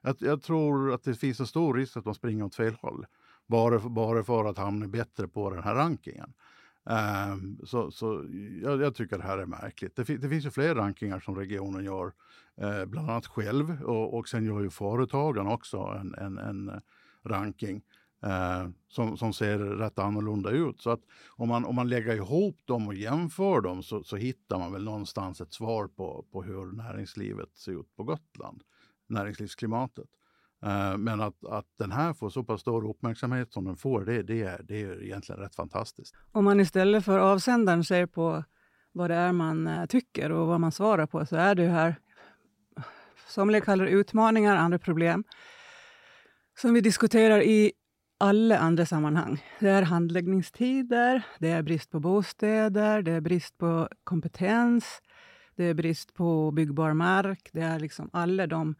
Jag, 0.00 0.16
jag, 0.18 0.42
tror 0.42 0.94
att 0.94 1.02
det 1.02 1.14
finns 1.14 1.40
en 1.40 1.46
stor 1.46 1.74
risk 1.74 1.96
att 1.96 2.04
de 2.04 2.14
springer 2.14 2.44
åt 2.44 2.54
fel 2.54 2.74
håll. 2.80 3.06
Bara, 3.48 3.78
bara 3.78 4.24
för 4.24 4.44
att 4.44 4.58
hamna 4.58 4.88
bättre 4.88 5.28
på 5.28 5.50
den 5.50 5.62
här 5.62 5.74
rankingen. 5.74 6.32
Um, 6.84 7.58
så 7.64 7.90
så 7.90 8.28
jag, 8.62 8.80
jag, 8.80 8.94
tycker 8.94 9.18
det 9.18 9.24
här 9.24 9.38
är 9.38 9.46
märkligt. 9.46 9.96
Det, 9.96 10.16
det, 10.16 10.28
finns 10.28 10.46
ju 10.46 10.50
fler 10.50 10.74
rankingar 10.74 11.20
som 11.20 11.36
regionen 11.36 11.84
gör, 11.84 12.12
eh, 12.56 12.84
bland 12.84 13.10
annat 13.10 13.26
själv 13.26 13.82
och, 13.84 14.18
och 14.18 14.28
sen 14.28 14.44
gör 14.44 14.60
ju 14.60 14.70
företagen 14.70 15.46
också 15.46 15.78
en, 15.78 16.14
en, 16.14 16.38
en 16.38 16.68
eh, 16.68 16.80
ranking 17.22 17.82
eh, 18.22 18.68
som, 18.88 19.16
som 19.16 19.32
ser 19.32 19.58
rätt 19.58 19.98
annorlunda 19.98 20.50
ut. 20.50 20.80
Så 20.80 20.90
att 20.90 21.00
om 21.30 21.48
man, 21.48 21.64
om 21.64 21.74
man 21.74 21.88
lägger 21.88 22.14
ihop 22.14 22.60
dem 22.64 22.88
och 22.88 22.94
jämför 22.94 23.60
dem 23.60 23.82
så, 23.82 24.02
så 24.02 24.16
hittar 24.16 24.58
man 24.58 24.72
väl 24.72 24.84
någonstans 24.84 25.40
ett 25.40 25.52
svar 25.52 25.86
på, 25.86 26.24
på 26.32 26.42
hur 26.42 26.72
näringslivet 26.72 27.56
ser 27.56 27.80
ut 27.80 27.96
på 27.96 28.04
Gotland, 28.04 28.62
näringslivsklimatet. 29.06 30.08
Eh, 30.62 30.96
men 30.96 31.20
att, 31.20 31.44
att 31.44 31.66
den 31.78 31.92
här 31.92 32.12
får 32.12 32.30
så 32.30 32.44
pass 32.44 32.60
stor 32.60 32.90
uppmärksamhet 32.90 33.52
som 33.52 33.64
den 33.64 33.76
får, 33.76 34.04
det, 34.04 34.22
det, 34.22 34.42
är, 34.42 34.62
det 34.62 34.82
är 34.82 35.02
egentligen 35.02 35.40
rätt 35.40 35.54
fantastiskt. 35.54 36.14
Om 36.32 36.44
man 36.44 36.60
istället 36.60 37.04
för 37.04 37.18
avsändaren 37.18 37.84
ser 37.84 38.06
på 38.06 38.44
vad 38.92 39.10
det 39.10 39.16
är 39.16 39.32
man 39.32 39.66
eh, 39.66 39.86
tycker 39.86 40.32
och 40.32 40.46
vad 40.46 40.60
man 40.60 40.72
svarar 40.72 41.06
på, 41.06 41.26
så 41.26 41.36
är 41.36 41.54
det 41.54 41.68
här, 41.68 41.96
somliga 43.28 43.60
kallar 43.60 43.84
det 43.84 43.90
utmaningar, 43.90 44.56
andra 44.56 44.78
problem, 44.78 45.24
som 46.58 46.74
vi 46.74 46.80
diskuterar 46.80 47.42
i 47.42 47.72
alla 48.18 48.58
andra 48.58 48.86
sammanhang. 48.86 49.44
Det 49.60 49.68
är 49.68 49.82
handläggningstider, 49.82 51.22
det 51.38 51.48
är 51.48 51.62
brist 51.62 51.90
på 51.90 52.00
bostäder, 52.00 53.02
det 53.02 53.12
är 53.12 53.20
brist 53.20 53.58
på 53.58 53.88
kompetens, 54.04 55.02
det 55.56 55.64
är 55.64 55.74
brist 55.74 56.14
på 56.14 56.50
byggbar 56.50 56.92
mark. 56.92 57.50
Det 57.52 57.60
är 57.60 57.80
liksom 57.80 58.10
alla 58.12 58.46
de 58.46 58.74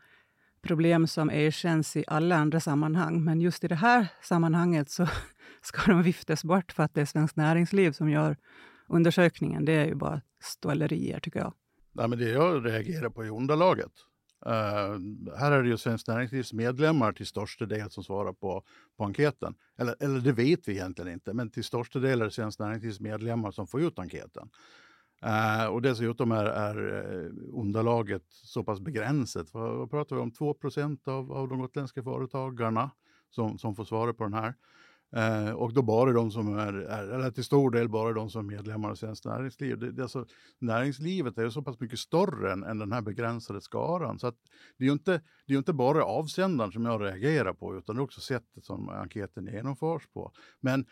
problem 0.63 1.07
som 1.07 1.31
erkänns 1.31 1.97
i 1.97 2.05
alla 2.07 2.37
andra 2.37 2.61
sammanhang. 2.61 3.25
Men 3.25 3.41
just 3.41 3.65
i 3.65 3.69
det 3.69 3.75
här 3.75 4.07
sammanhanget 4.23 4.91
så 4.91 5.09
ska 5.63 5.93
de 5.93 6.03
viftas 6.03 6.45
bort 6.45 6.73
för 6.73 6.83
att 6.83 6.95
det 6.95 7.01
är 7.01 7.07
Svenskt 7.07 7.37
Näringsliv 7.37 7.93
som 7.93 8.11
gör 8.11 8.37
undersökningen. 8.89 9.65
Det 9.65 9.73
är 9.73 9.87
ju 9.87 9.95
bara 9.95 10.21
stålerier, 10.41 11.21
tycker 11.21 11.41
jag. 11.41 11.55
Nej, 11.93 12.09
men 12.09 12.19
det 12.19 12.29
jag 12.29 12.67
reagerar 12.67 13.11
på 13.11 13.25
är 13.25 13.31
underlaget. 13.31 13.93
Uh, 14.47 15.33
här 15.39 15.53
är 15.53 15.63
det 15.63 15.69
ju 15.69 15.77
Svenskt 15.77 16.09
Näringslivs 16.09 16.53
medlemmar 16.53 17.13
till 17.13 17.27
största 17.27 17.67
del 17.67 17.91
som 17.91 18.05
svarar 18.05 18.33
på, 18.33 18.65
på 18.97 19.05
enkäten. 19.05 19.55
Eller, 19.79 19.97
eller 20.01 20.21
det 20.21 20.33
vet 20.33 20.69
vi 20.69 20.73
egentligen 20.73 21.13
inte, 21.13 21.33
men 21.33 21.51
till 21.51 21.65
största 21.65 21.99
del 21.99 22.21
är 22.21 22.25
det 22.25 22.31
Svenskt 22.31 22.61
Näringslivs 22.61 23.01
medlemmar 23.01 23.51
som 23.51 23.67
får 23.67 23.83
ut 23.83 23.99
enkäten. 23.99 24.49
Uh, 25.27 25.67
och 25.67 25.83
dessutom 25.83 26.33
är, 26.33 26.45
är 26.45 26.95
eh, 26.95 27.31
underlaget 27.61 28.25
så 28.29 28.65
pass 28.65 28.81
begränsat. 28.81 29.55
Vad, 29.55 29.77
vad 29.77 29.91
pratar 29.91 30.17
vi 30.17 30.23
om? 30.23 30.31
2 30.31 30.57
av, 31.05 31.33
av 31.33 31.49
de 31.49 31.59
gotländska 31.59 32.03
företagarna 32.03 32.91
som, 33.31 33.59
som 33.59 33.75
får 33.75 33.85
svara 33.85 34.15
på 34.15 34.25
den 34.25 34.35
här. 34.35 34.55
Eh, 35.17 35.51
och 35.51 35.73
då 35.73 35.83
bara 35.83 36.13
de 36.13 36.31
som 36.31 36.59
är, 36.59 36.73
är, 36.73 37.09
eller 37.09 37.31
till 37.31 37.45
stor 37.45 37.71
del 37.71 37.89
bara 37.89 38.13
de 38.13 38.31
som 38.31 38.49
är 38.51 38.55
medlemmar 38.55 38.93
i 38.93 38.97
Svenskt 38.97 39.25
Näringsliv. 39.25 39.79
Det, 39.79 39.93
det, 39.93 40.03
alltså, 40.03 40.27
näringslivet 40.59 41.39
är 41.39 41.51
så 41.51 41.63
pass 41.63 41.81
mycket 41.81 41.99
större 41.99 42.53
än, 42.53 42.65
än 42.65 42.79
den 42.79 42.93
här 42.93 43.01
begränsade 43.01 43.61
skaran. 43.61 44.19
Så 44.19 44.27
att 44.27 44.37
det 44.79 44.85
är 44.85 44.87
ju 44.87 44.93
inte, 44.93 45.21
det 45.47 45.55
är 45.55 45.59
inte 45.59 45.73
bara 45.73 46.05
avsändaren 46.05 46.73
som 46.73 46.85
jag 46.85 47.03
reagerar 47.03 47.53
på, 47.53 47.77
utan 47.77 47.97
det 47.97 48.01
är 48.01 48.05
också 48.05 48.21
sättet 48.21 48.65
som 48.65 48.89
enkäten 48.89 49.47
genomförs 49.47 50.07
på. 50.07 50.33
Men 50.61 50.87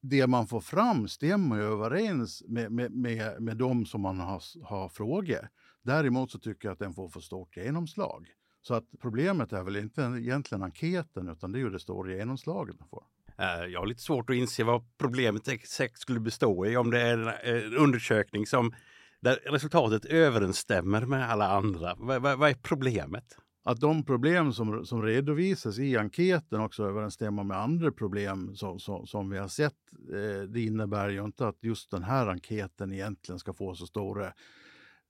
det 0.00 0.26
man 0.26 0.46
får 0.46 0.60
fram 0.60 1.08
stämmer 1.08 1.56
ju 1.56 1.62
överens 1.62 2.42
med, 2.48 2.72
med, 2.72 2.92
med, 2.92 3.42
med 3.42 3.56
de 3.56 3.86
som 3.86 4.00
man 4.00 4.20
har, 4.20 4.42
har 4.64 4.88
frågat. 4.88 5.44
Däremot 5.82 6.30
så 6.30 6.38
tycker 6.38 6.68
jag 6.68 6.72
att 6.72 6.78
den 6.78 6.94
får 6.94 7.08
för 7.08 7.20
stort 7.20 7.56
genomslag. 7.56 8.28
Så 8.62 8.74
att 8.74 8.84
problemet 9.00 9.52
är 9.52 9.62
väl 9.62 9.76
inte 9.76 10.00
egentligen 10.02 10.62
enkäten, 10.62 11.28
utan 11.28 11.52
det 11.52 11.58
är 11.58 11.60
ju 11.60 11.70
det 11.70 11.80
stora 11.80 12.12
genomslaget 12.12 12.78
den 12.78 12.88
får. 12.88 13.04
Eh, 13.38 13.64
jag 13.66 13.80
har 13.80 13.86
lite 13.86 14.02
svårt 14.02 14.30
att 14.30 14.36
inse 14.36 14.64
vad 14.64 14.98
problemet 14.98 15.48
exakt 15.48 15.98
skulle 15.98 16.20
bestå 16.20 16.66
i 16.66 16.76
om 16.76 16.90
det 16.90 17.00
är 17.00 17.46
en 17.46 17.76
undersökning 17.76 18.46
som 18.46 18.72
där 19.20 19.34
resultatet 19.34 20.04
överensstämmer 20.04 21.06
med 21.06 21.30
alla 21.30 21.48
andra. 21.48 21.94
Vad, 21.98 22.22
vad, 22.22 22.38
vad 22.38 22.50
är 22.50 22.54
problemet? 22.54 23.24
Att 23.68 23.80
de 23.80 24.04
problem 24.04 24.52
som, 24.52 24.86
som 24.86 25.02
redovisas 25.02 25.78
i 25.78 25.96
enkäten 25.96 26.60
också 26.60 26.84
överensstämmer 26.84 27.44
med 27.44 27.56
andra 27.56 27.92
problem 27.92 28.56
som, 28.56 28.80
som, 28.80 29.06
som 29.06 29.30
vi 29.30 29.38
har 29.38 29.48
sett. 29.48 29.74
Eh, 30.12 30.42
det 30.42 30.60
innebär 30.60 31.08
ju 31.08 31.24
inte 31.24 31.48
att 31.48 31.56
just 31.60 31.90
den 31.90 32.02
här 32.02 32.26
enkäten 32.26 32.92
egentligen 32.92 33.38
ska 33.38 33.52
få 33.52 33.74
så 33.74 33.86
stora, 33.86 34.32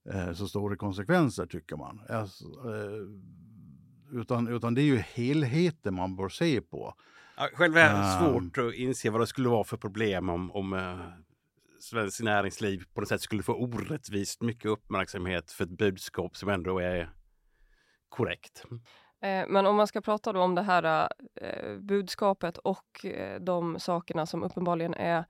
eh, 0.09 0.33
så 0.33 0.47
stora 0.47 0.75
konsekvenser, 0.75 1.45
tycker 1.45 1.75
man. 1.75 2.01
Alltså, 2.09 2.45
utan, 4.11 4.47
utan 4.47 4.73
det 4.73 4.81
är 4.81 4.85
ju 4.85 4.97
helheten 4.97 5.93
man 5.93 6.15
bör 6.15 6.29
se 6.29 6.61
på. 6.61 6.93
Ja, 7.37 7.49
själv 7.53 7.77
är 7.77 7.97
det 7.97 8.19
svårt 8.19 8.57
att 8.57 8.73
inse 8.73 9.09
vad 9.09 9.21
det 9.21 9.27
skulle 9.27 9.49
vara 9.49 9.63
för 9.63 9.77
problem 9.77 10.29
om, 10.29 10.51
om 10.51 10.73
uh, 10.73 10.99
Svenskt 11.79 12.23
Näringsliv 12.23 12.83
på 12.93 13.01
något 13.01 13.09
sätt 13.09 13.21
skulle 13.21 13.43
få 13.43 13.53
orättvist 13.53 14.41
mycket 14.41 14.65
uppmärksamhet 14.65 15.51
för 15.51 15.63
ett 15.63 15.77
budskap 15.77 16.37
som 16.37 16.49
ändå 16.49 16.79
är 16.79 17.09
korrekt. 18.09 18.65
Eh, 19.21 19.45
men 19.47 19.65
om 19.65 19.75
man 19.75 19.87
ska 19.87 20.01
prata 20.01 20.33
då 20.33 20.41
om 20.41 20.55
det 20.55 20.61
här 20.61 21.09
eh, 21.35 21.77
budskapet 21.77 22.57
och 22.57 23.05
eh, 23.05 23.39
de 23.39 23.79
sakerna 23.79 24.25
som 24.25 24.43
uppenbarligen 24.43 24.93
är 24.93 25.25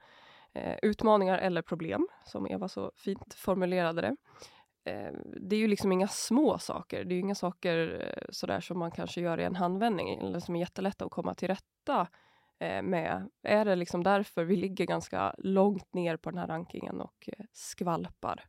utmaningar 0.82 1.38
eller 1.38 1.62
problem, 1.62 2.08
som 2.26 2.48
Eva 2.48 2.68
så 2.68 2.92
fint 2.96 3.34
formulerade 3.34 4.02
det. 4.02 4.16
Det 5.42 5.56
är 5.56 5.60
ju 5.60 5.68
liksom 5.68 5.92
inga 5.92 6.08
små 6.08 6.58
saker. 6.58 7.04
Det 7.04 7.14
är 7.14 7.16
ju 7.16 7.22
inga 7.22 7.36
saker 7.36 8.14
sådär 8.30 8.60
som 8.60 8.80
man 8.80 8.92
kanske 8.92 9.22
gör 9.22 9.40
i 9.40 9.44
en 9.44 9.56
handvändning 9.56 10.10
eller 10.10 10.40
som 10.40 10.56
är 10.56 10.60
jättelätta 10.60 11.06
att 11.06 11.12
komma 11.12 11.36
till 11.36 11.48
rätta 11.48 12.08
med. 12.84 13.30
Är 13.44 13.66
det 13.66 13.76
liksom 13.76 14.04
därför 14.04 14.44
vi 14.44 14.56
ligger 14.56 14.86
ganska 14.86 15.36
långt 15.38 15.94
ner 15.94 16.18
på 16.18 16.30
den 16.30 16.40
här 16.40 16.48
rankingen 16.48 17.02
och 17.02 17.30
skvalpar? 17.54 18.46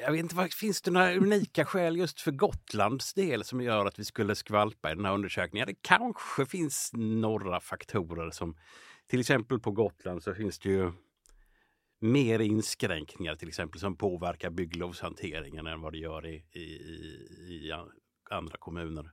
Jag 0.00 0.12
vet 0.12 0.20
inte, 0.20 0.48
finns 0.48 0.82
det 0.82 0.90
några 0.90 1.14
unika 1.14 1.64
skäl 1.64 1.96
just 1.96 2.20
för 2.20 2.30
Gotlands 2.30 3.14
del 3.14 3.44
som 3.44 3.60
gör 3.60 3.86
att 3.86 3.98
vi 3.98 4.04
skulle 4.04 4.34
skvalpa 4.34 4.92
i 4.92 4.94
den 4.94 5.04
här 5.04 5.14
undersökningen? 5.14 5.66
Det 5.66 5.82
kanske 5.82 6.46
finns 6.46 6.90
några 6.94 7.60
faktorer 7.60 8.30
som 8.30 8.56
till 9.06 9.20
exempel 9.20 9.60
på 9.60 9.70
Gotland 9.70 10.22
så 10.22 10.34
finns 10.34 10.58
det 10.58 10.68
ju 10.68 10.92
mer 12.00 12.38
inskränkningar 12.38 13.34
till 13.34 13.48
exempel 13.48 13.80
som 13.80 13.96
påverkar 13.96 14.50
bygglovshanteringen 14.50 15.66
än 15.66 15.80
vad 15.80 15.92
det 15.92 15.98
gör 15.98 16.26
i, 16.26 16.44
i, 16.52 16.60
i 16.60 17.72
andra 18.30 18.56
kommuner. 18.58 19.10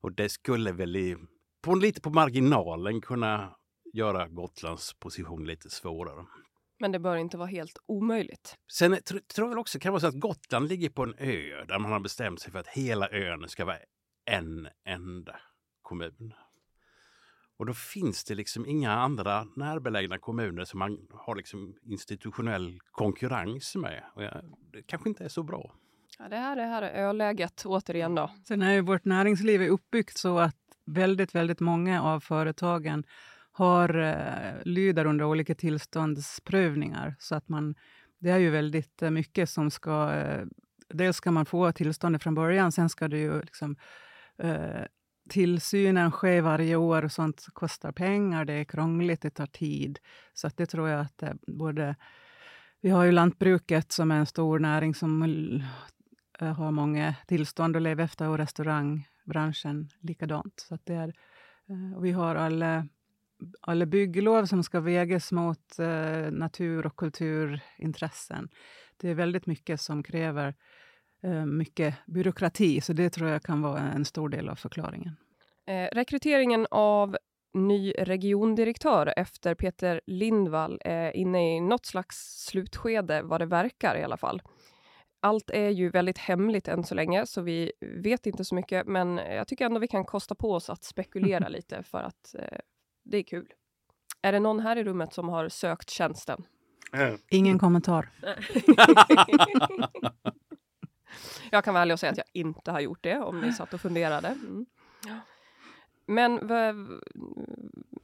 Och 0.00 0.12
det 0.12 0.28
skulle 0.28 0.72
väl 0.72 0.96
i, 0.96 1.16
på, 1.62 1.74
lite 1.74 2.00
på 2.00 2.10
marginalen 2.10 3.00
kunna 3.00 3.56
göra 3.92 4.28
Gotlands 4.28 4.94
position 4.94 5.46
lite 5.46 5.70
svårare. 5.70 6.26
Men 6.78 6.92
det 6.92 6.98
bör 6.98 7.16
inte 7.16 7.36
vara 7.36 7.48
helt 7.48 7.78
omöjligt. 7.86 8.56
Sen 8.72 8.96
tror 9.04 9.22
jag 9.36 9.48
väl 9.48 9.58
också 9.58 9.78
kan 9.78 9.92
vara 9.92 10.00
så 10.00 10.06
att 10.06 10.20
Gotland 10.20 10.68
ligger 10.68 10.90
på 10.90 11.02
en 11.02 11.14
ö 11.18 11.64
där 11.68 11.78
man 11.78 11.92
har 11.92 12.00
bestämt 12.00 12.40
sig 12.40 12.52
för 12.52 12.58
att 12.58 12.66
hela 12.66 13.08
ön 13.10 13.48
ska 13.48 13.64
vara 13.64 13.78
en 14.24 14.68
enda 14.84 15.36
kommun. 15.82 16.34
Och 17.58 17.66
då 17.66 17.74
finns 17.74 18.24
det 18.24 18.34
liksom 18.34 18.66
inga 18.66 18.92
andra 18.92 19.44
närbelägna 19.56 20.18
kommuner 20.18 20.64
som 20.64 20.78
man 20.78 21.06
har 21.10 21.36
liksom 21.36 21.74
institutionell 21.82 22.78
konkurrens 22.90 23.76
med. 23.76 24.04
Och 24.14 24.22
jag, 24.22 24.44
det 24.72 24.82
kanske 24.82 25.08
inte 25.08 25.24
är 25.24 25.28
så 25.28 25.42
bra. 25.42 25.74
Ja, 26.18 26.28
det 26.28 26.36
här, 26.36 26.56
det 26.56 26.62
här 26.62 26.82
är 26.82 27.08
öläget 27.08 27.62
återigen 27.66 28.14
då. 28.14 28.30
Sen 28.48 28.62
är 28.62 28.72
ju 28.72 28.80
vårt 28.80 29.04
näringsliv 29.04 29.62
uppbyggt 29.62 30.18
så 30.18 30.38
att 30.38 30.56
väldigt, 30.86 31.34
väldigt 31.34 31.60
många 31.60 32.02
av 32.02 32.20
företagen 32.20 33.04
har, 33.58 33.98
eh, 33.98 34.62
lyder 34.64 35.04
under 35.04 35.24
olika 35.24 35.54
tillståndsprövningar. 35.54 37.14
Så 37.18 37.34
att 37.34 37.48
man, 37.48 37.74
det 38.18 38.30
är 38.30 38.38
ju 38.38 38.50
väldigt 38.50 39.02
eh, 39.02 39.10
mycket 39.10 39.50
som 39.50 39.70
ska... 39.70 40.12
Eh, 40.12 40.46
dels 40.88 41.16
ska 41.16 41.30
man 41.30 41.46
få 41.46 41.72
tillståndet 41.72 42.22
från 42.22 42.34
början, 42.34 42.72
sen 42.72 42.88
ska 42.88 43.08
det 43.08 43.18
ju 43.18 43.40
liksom, 43.40 43.76
eh, 44.38 44.82
tillsynen 45.30 46.10
sker 46.10 46.40
varje 46.40 46.76
år 46.76 47.04
och 47.04 47.12
sånt 47.12 47.46
kostar 47.52 47.92
pengar, 47.92 48.44
det 48.44 48.52
är 48.52 48.64
krångligt, 48.64 49.22
det 49.22 49.30
tar 49.30 49.46
tid. 49.46 49.98
Så 50.34 50.46
att 50.46 50.56
det 50.56 50.66
tror 50.66 50.88
jag 50.88 51.00
att 51.00 51.22
både... 51.46 51.96
Vi 52.80 52.90
har 52.90 53.04
ju 53.04 53.12
lantbruket 53.12 53.92
som 53.92 54.10
är 54.10 54.18
en 54.18 54.26
stor 54.26 54.58
näring 54.58 54.94
som 54.94 55.22
har 56.38 56.70
många 56.70 57.14
tillstånd 57.26 57.76
att 57.76 57.82
leva 57.82 58.02
efter 58.02 58.28
och 58.28 58.38
restaurangbranschen 58.38 59.88
likadant. 60.00 60.64
Så 60.68 60.74
att 60.74 60.86
det 60.86 60.94
är, 60.94 61.14
och 61.96 62.04
vi 62.04 62.12
har 62.12 62.34
alla, 62.34 62.86
alla 63.60 63.86
bygglov 63.86 64.44
som 64.44 64.62
ska 64.62 64.80
vägas 64.80 65.32
mot 65.32 65.78
eh, 65.78 66.30
natur 66.30 66.86
och 66.86 66.96
kulturintressen. 66.96 68.48
Det 68.96 69.10
är 69.10 69.14
väldigt 69.14 69.46
mycket 69.46 69.80
som 69.80 70.02
kräver 70.02 70.54
eh, 71.22 71.46
mycket 71.46 71.94
byråkrati, 72.06 72.80
så 72.80 72.92
det 72.92 73.10
tror 73.10 73.28
jag 73.28 73.42
kan 73.42 73.62
vara 73.62 73.80
en 73.80 74.04
stor 74.04 74.28
del 74.28 74.48
av 74.48 74.54
förklaringen. 74.54 75.16
Eh, 75.66 75.88
rekryteringen 75.92 76.66
av 76.70 77.16
ny 77.54 77.92
regiondirektör 77.98 79.14
efter 79.16 79.54
Peter 79.54 80.00
Lindvall 80.06 80.78
är 80.84 81.16
inne 81.16 81.56
i 81.56 81.60
något 81.60 81.86
slags 81.86 82.44
slutskede, 82.46 83.22
vad 83.22 83.40
det 83.40 83.46
verkar 83.46 83.96
i 83.96 84.02
alla 84.02 84.16
fall. 84.16 84.42
Allt 85.20 85.50
är 85.50 85.68
ju 85.68 85.90
väldigt 85.90 86.18
hemligt 86.18 86.68
än 86.68 86.84
så 86.84 86.94
länge, 86.94 87.26
så 87.26 87.42
vi 87.42 87.72
vet 87.80 88.26
inte 88.26 88.44
så 88.44 88.54
mycket, 88.54 88.86
men 88.86 89.16
jag 89.16 89.48
tycker 89.48 89.64
ändå 89.64 89.80
vi 89.80 89.88
kan 89.88 90.04
kosta 90.04 90.34
på 90.34 90.52
oss 90.52 90.70
att 90.70 90.84
spekulera 90.84 91.48
lite, 91.48 91.82
för 91.82 92.02
att 92.02 92.34
eh, 92.38 92.58
det 93.10 93.18
är 93.18 93.22
kul. 93.22 93.52
Är 94.22 94.32
det 94.32 94.40
någon 94.40 94.60
här 94.60 94.76
i 94.76 94.84
rummet 94.84 95.12
som 95.12 95.28
har 95.28 95.48
sökt 95.48 95.90
tjänsten? 95.90 96.46
Ingen 97.30 97.58
kommentar. 97.58 98.10
jag 101.50 101.64
kan 101.64 101.76
ärlig 101.76 101.92
och 101.92 102.00
säga 102.00 102.12
att 102.12 102.18
jag 102.18 102.26
inte 102.32 102.70
har 102.70 102.80
gjort 102.80 103.02
det, 103.02 103.18
om 103.18 103.40
ni 103.40 103.52
satt 103.52 103.74
och 103.74 103.80
funderade. 103.80 104.28
Mm. 104.28 104.66
Men 106.06 106.48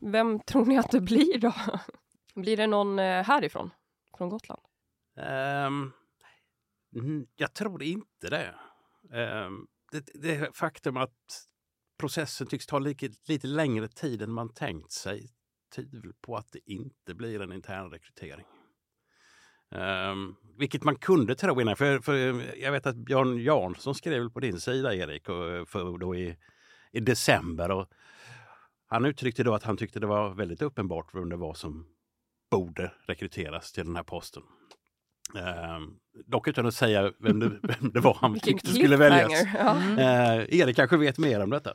vem 0.01 0.41
tror 0.41 0.67
ni 0.67 0.79
att 0.79 0.91
det 0.91 1.01
blir 1.01 1.39
då? 1.39 1.55
Blir 2.35 2.57
det 2.57 2.67
någon 2.67 2.99
eh, 2.99 3.25
härifrån? 3.25 3.71
Från 4.19 4.29
Gotland? 4.29 4.61
Um, 5.67 5.93
jag 7.37 7.55
tror 7.55 7.83
inte 7.83 8.31
det. 8.31 8.55
Um, 9.47 9.67
det. 9.93 10.11
Det 10.15 10.57
faktum 10.57 10.97
att 10.97 11.47
processen 12.05 12.47
tycks 12.47 12.67
ta 12.67 12.79
lite, 12.79 13.09
lite 13.29 13.47
längre 13.47 13.89
tid 13.89 14.23
än 14.23 14.33
man 14.33 14.49
tänkt 14.49 14.93
sig 14.93 15.31
tyder 15.77 16.13
på 16.21 16.37
att 16.37 16.53
det 16.53 16.59
inte 16.67 17.15
blir 17.15 17.43
en 17.43 17.53
intern 17.53 17.91
rekrytering. 17.91 18.47
Um, 19.71 20.37
vilket 20.59 20.85
man 20.85 20.97
kunde 20.97 21.35
tro 21.35 21.61
innan. 21.61 21.77
För, 21.77 21.99
för 21.99 22.15
jag 22.59 22.73
vet 22.73 22.87
att 22.87 22.97
Björn 22.97 23.43
Jansson 23.43 23.95
skrev 23.95 24.31
på 24.31 24.41
din 24.41 24.61
sida, 24.61 24.95
Erik, 24.95 25.29
och 25.29 25.69
för 25.69 25.99
då 25.99 26.15
i, 26.15 26.37
i 26.93 27.01
december. 27.01 27.71
Och 27.71 27.89
han 28.87 29.05
uttryckte 29.05 29.43
då 29.43 29.55
att 29.55 29.63
han 29.65 29.77
tyckte 29.77 30.01
det 30.01 30.07
var 30.07 30.35
väldigt 30.35 30.63
uppenbart 30.63 31.15
vem 31.15 31.29
det 31.29 31.37
var 31.37 31.55
som 31.55 31.87
borde 32.51 32.93
rekryteras 33.07 33.73
till 33.73 33.85
den 33.85 33.97
här 33.97 34.03
posten. 34.03 34.43
Um, 35.35 35.99
dock 36.27 36.49
utan 36.49 36.67
att 36.67 36.75
säga 36.75 37.13
vem 37.19 37.41
det, 37.41 37.49
vem 37.63 37.91
det 37.93 38.01
var 38.01 38.15
han 38.21 38.41
tyckte 38.41 38.69
skulle 38.69 38.97
väljas. 38.97 39.33
Ja. 39.55 39.77
Uh, 39.77 40.61
Erik 40.61 40.77
kanske 40.77 40.97
vet 40.97 41.19
mer 41.19 41.43
om 41.43 41.51
detta? 41.51 41.75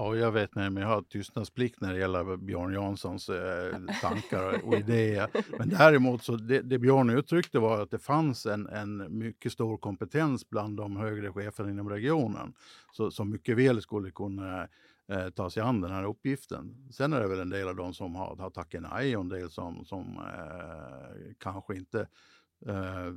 Ja, 0.00 0.16
jag 0.16 0.32
vet 0.32 0.54
men 0.54 0.76
jag 0.76 0.86
har 0.86 1.02
tystnadsplikt 1.02 1.80
när 1.80 1.92
det 1.92 1.98
gäller 1.98 2.36
Björn 2.36 2.72
Janssons 2.72 3.28
eh, 3.28 3.76
tankar 4.00 4.64
och 4.64 4.74
idéer. 4.78 5.28
Men 5.58 5.68
däremot 5.68 6.22
så 6.22 6.36
det, 6.36 6.62
det, 6.62 6.78
Björn 6.78 7.10
uttryckte 7.10 7.58
var 7.58 7.82
att 7.82 7.90
det 7.90 7.98
fanns 7.98 8.46
en, 8.46 8.66
en 8.66 9.18
mycket 9.18 9.52
stor 9.52 9.76
kompetens 9.76 10.50
bland 10.50 10.76
de 10.76 10.96
högre 10.96 11.32
cheferna 11.32 11.70
inom 11.70 11.88
regionen. 11.88 12.52
Så, 12.92 13.10
som 13.10 13.30
mycket 13.30 13.56
väl 13.56 13.82
skulle 13.82 14.10
kunna 14.10 14.68
eh, 15.08 15.30
ta 15.30 15.50
sig 15.50 15.62
an 15.62 15.80
den 15.80 15.90
här 15.90 16.04
uppgiften. 16.04 16.88
Sen 16.90 17.12
är 17.12 17.20
det 17.20 17.28
väl 17.28 17.40
en 17.40 17.50
del 17.50 17.68
av 17.68 17.76
dem 17.76 17.94
som 17.94 18.14
har, 18.14 18.36
har 18.36 18.50
tackat 18.50 18.82
nej 18.90 19.16
och 19.16 19.22
en 19.22 19.28
del 19.28 19.50
som, 19.50 19.84
som 19.84 20.16
eh, 20.16 21.34
kanske 21.38 21.76
inte 21.76 22.00
eh, 22.66 23.12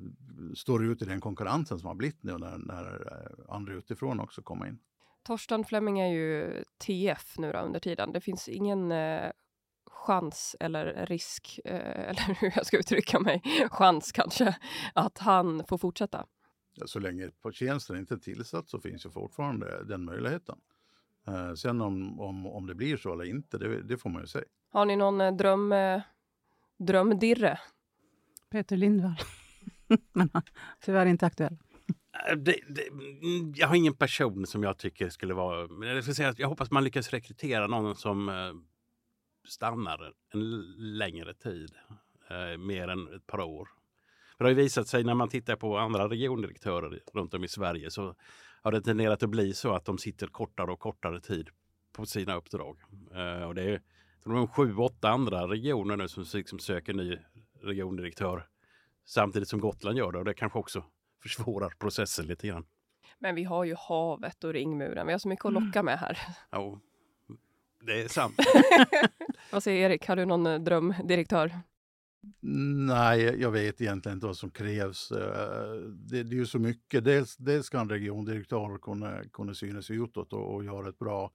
står 0.55 0.85
ut 0.85 1.01
i 1.01 1.05
den 1.05 1.21
konkurrensen 1.21 1.79
som 1.79 1.87
har 1.87 1.95
blivit 1.95 2.23
nu 2.23 2.37
när, 2.37 2.57
när 2.57 2.85
eh, 2.85 3.55
andra 3.55 3.73
utifrån 3.73 4.19
också 4.19 4.41
kommer 4.41 4.67
in. 4.67 4.79
Torsten 5.23 5.63
Flemming 5.63 5.99
är 5.99 6.07
ju 6.07 6.63
TF 6.77 7.37
nu 7.37 7.51
då, 7.51 7.59
under 7.59 7.79
tiden. 7.79 8.11
Det 8.11 8.21
finns 8.21 8.49
ingen 8.49 8.91
eh, 8.91 9.31
chans 9.85 10.55
eller 10.59 11.05
risk, 11.05 11.59
eh, 11.65 11.75
eller 12.09 12.41
hur 12.41 12.53
jag 12.55 12.65
ska 12.65 12.77
uttrycka 12.77 13.19
mig, 13.19 13.41
chans 13.71 14.11
kanske, 14.11 14.55
att 14.93 15.17
han 15.17 15.65
får 15.65 15.77
fortsätta. 15.77 16.25
Ja, 16.73 16.87
så 16.87 16.99
länge 16.99 17.29
tjänsten 17.53 17.97
inte 17.97 18.13
är 18.13 18.17
tillsatt 18.17 18.69
så 18.69 18.79
finns 18.79 19.05
ju 19.05 19.09
fortfarande 19.09 19.83
den 19.83 20.05
möjligheten. 20.05 20.59
Eh, 21.27 21.53
sen 21.53 21.81
om, 21.81 22.19
om, 22.19 22.47
om 22.47 22.67
det 22.67 22.75
blir 22.75 22.97
så 22.97 23.13
eller 23.13 23.25
inte, 23.25 23.57
det, 23.57 23.81
det 23.81 23.97
får 23.97 24.09
man 24.09 24.21
ju 24.21 24.27
se. 24.27 24.43
Har 24.69 24.85
ni 24.85 24.95
någon 24.95 25.21
eh, 25.21 25.35
dröm, 25.35 25.71
eh, 25.71 26.01
drömdirre? 26.77 27.59
Peter 28.49 28.77
Lindvall. 28.77 29.15
Men 30.13 30.29
tyvärr 30.79 31.05
inte 31.05 31.25
aktuell. 31.25 31.57
Äh, 32.29 32.35
det, 32.35 32.59
det, 32.67 32.87
mm, 32.87 33.53
jag 33.55 33.67
har 33.67 33.75
ingen 33.75 33.95
person 33.95 34.45
som 34.45 34.63
jag 34.63 34.77
tycker 34.77 35.09
skulle 35.09 35.33
vara... 35.33 35.85
Jag, 35.85 36.03
ska 36.03 36.13
säga 36.13 36.29
att 36.29 36.39
jag 36.39 36.47
hoppas 36.47 36.71
man 36.71 36.83
lyckas 36.83 37.09
rekrytera 37.09 37.67
någon 37.67 37.95
som 37.95 38.29
eh, 38.29 38.53
stannar 39.47 40.13
en 40.33 40.61
längre 40.97 41.33
tid. 41.33 41.71
Eh, 42.31 42.57
mer 42.57 42.87
än 42.87 43.13
ett 43.13 43.27
par 43.27 43.41
år. 43.41 43.69
För 44.37 44.43
det 44.43 44.49
har 44.49 44.55
visat 44.55 44.87
sig 44.87 45.03
när 45.03 45.13
man 45.13 45.29
tittar 45.29 45.55
på 45.55 45.77
andra 45.77 46.09
regiondirektörer 46.09 46.99
runt 47.13 47.33
om 47.33 47.43
i 47.43 47.47
Sverige 47.47 47.91
så 47.91 48.15
har 48.61 48.71
det 48.71 48.81
tenderat 48.81 49.23
att 49.23 49.29
bli 49.29 49.53
så 49.53 49.73
att 49.73 49.85
de 49.85 49.97
sitter 49.97 50.27
kortare 50.27 50.71
och 50.71 50.79
kortare 50.79 51.21
tid 51.21 51.49
på 51.93 52.05
sina 52.05 52.35
uppdrag. 52.35 52.77
Eh, 53.15 53.47
och 53.47 53.55
det 53.55 53.63
är 53.63 53.81
de 54.23 54.47
sju, 54.47 54.75
åtta 54.75 55.09
andra 55.09 55.47
regioner 55.47 55.97
nu 55.97 56.07
som 56.07 56.25
liksom 56.33 56.59
söker 56.59 56.93
ny 56.93 57.17
regiondirektör 57.61 58.47
samtidigt 59.05 59.49
som 59.49 59.59
Gotland 59.59 59.97
gör 59.97 60.11
det 60.11 60.19
och 60.19 60.25
det 60.25 60.33
kanske 60.33 60.59
också 60.59 60.83
försvårar 61.21 61.73
processen 61.79 62.25
lite 62.25 62.47
grann. 62.47 62.65
Men 63.19 63.35
vi 63.35 63.43
har 63.43 63.63
ju 63.63 63.75
havet 63.77 64.43
och 64.43 64.53
ringmuren. 64.53 65.07
Vi 65.07 65.11
har 65.11 65.19
så 65.19 65.27
mycket 65.27 65.45
att 65.45 65.53
locka 65.53 65.83
med 65.83 65.99
här. 65.99 66.17
Ja, 66.49 66.79
det 67.81 68.01
är 68.01 68.07
sant. 68.07 68.35
Vad 69.51 69.63
säger 69.63 69.89
Erik, 69.89 70.07
har 70.07 70.15
du 70.15 70.25
någon 70.25 70.45
eh, 70.45 70.59
drömdirektör? 70.59 71.51
Nej, 72.87 73.41
jag 73.41 73.51
vet 73.51 73.81
egentligen 73.81 74.15
inte 74.17 74.27
vad 74.27 74.37
som 74.37 74.51
krävs. 74.51 75.11
Eh, 75.11 75.73
det, 75.83 76.23
det 76.23 76.35
är 76.35 76.39
ju 76.39 76.45
så 76.45 76.59
mycket. 76.59 77.03
Dels, 77.03 77.37
dels 77.37 77.65
ska 77.65 77.79
en 77.79 77.89
regiondirektör 77.89 78.77
kunna, 78.77 79.23
kunna 79.33 79.53
synas 79.53 79.91
utåt 79.91 80.33
och, 80.33 80.55
och 80.55 80.63
göra 80.63 80.89
ett 80.89 80.99
bra 80.99 81.31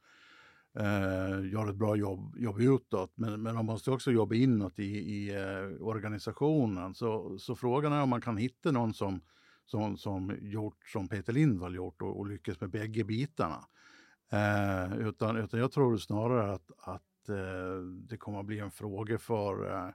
eh, 0.78 1.50
göra 1.52 1.70
ett 1.70 1.76
bra 1.76 1.96
jobb, 1.96 2.36
jobb 2.38 2.60
utåt. 2.60 3.12
Men, 3.14 3.42
men 3.42 3.54
man 3.54 3.64
måste 3.64 3.90
också 3.90 4.12
jobba 4.12 4.34
inåt 4.34 4.78
i, 4.78 4.84
i 4.84 5.34
eh, 5.34 5.86
organisationen. 5.86 6.94
Så, 6.94 7.38
så 7.38 7.56
frågan 7.56 7.92
är 7.92 8.02
om 8.02 8.08
man 8.08 8.20
kan 8.20 8.36
hitta 8.36 8.70
någon 8.70 8.94
som, 8.94 9.20
som, 9.66 9.96
som 9.96 10.36
gjort 10.40 10.88
som 10.88 11.08
Peter 11.08 11.32
Lindvall 11.32 11.74
gjort 11.74 12.02
och, 12.02 12.18
och 12.18 12.26
lyckats 12.26 12.60
med 12.60 12.70
bägge 12.70 13.04
bitarna. 13.04 13.64
Eh, 14.32 14.98
utan, 14.98 15.36
utan 15.36 15.60
jag 15.60 15.72
tror 15.72 15.96
snarare 15.96 16.52
att, 16.52 16.70
att 16.78 17.28
eh, 17.28 17.82
det 18.08 18.16
kommer 18.16 18.40
att 18.40 18.46
bli 18.46 18.58
en 18.58 18.70
fråga 18.70 19.18
för 19.18 19.70
eh, 19.70 19.90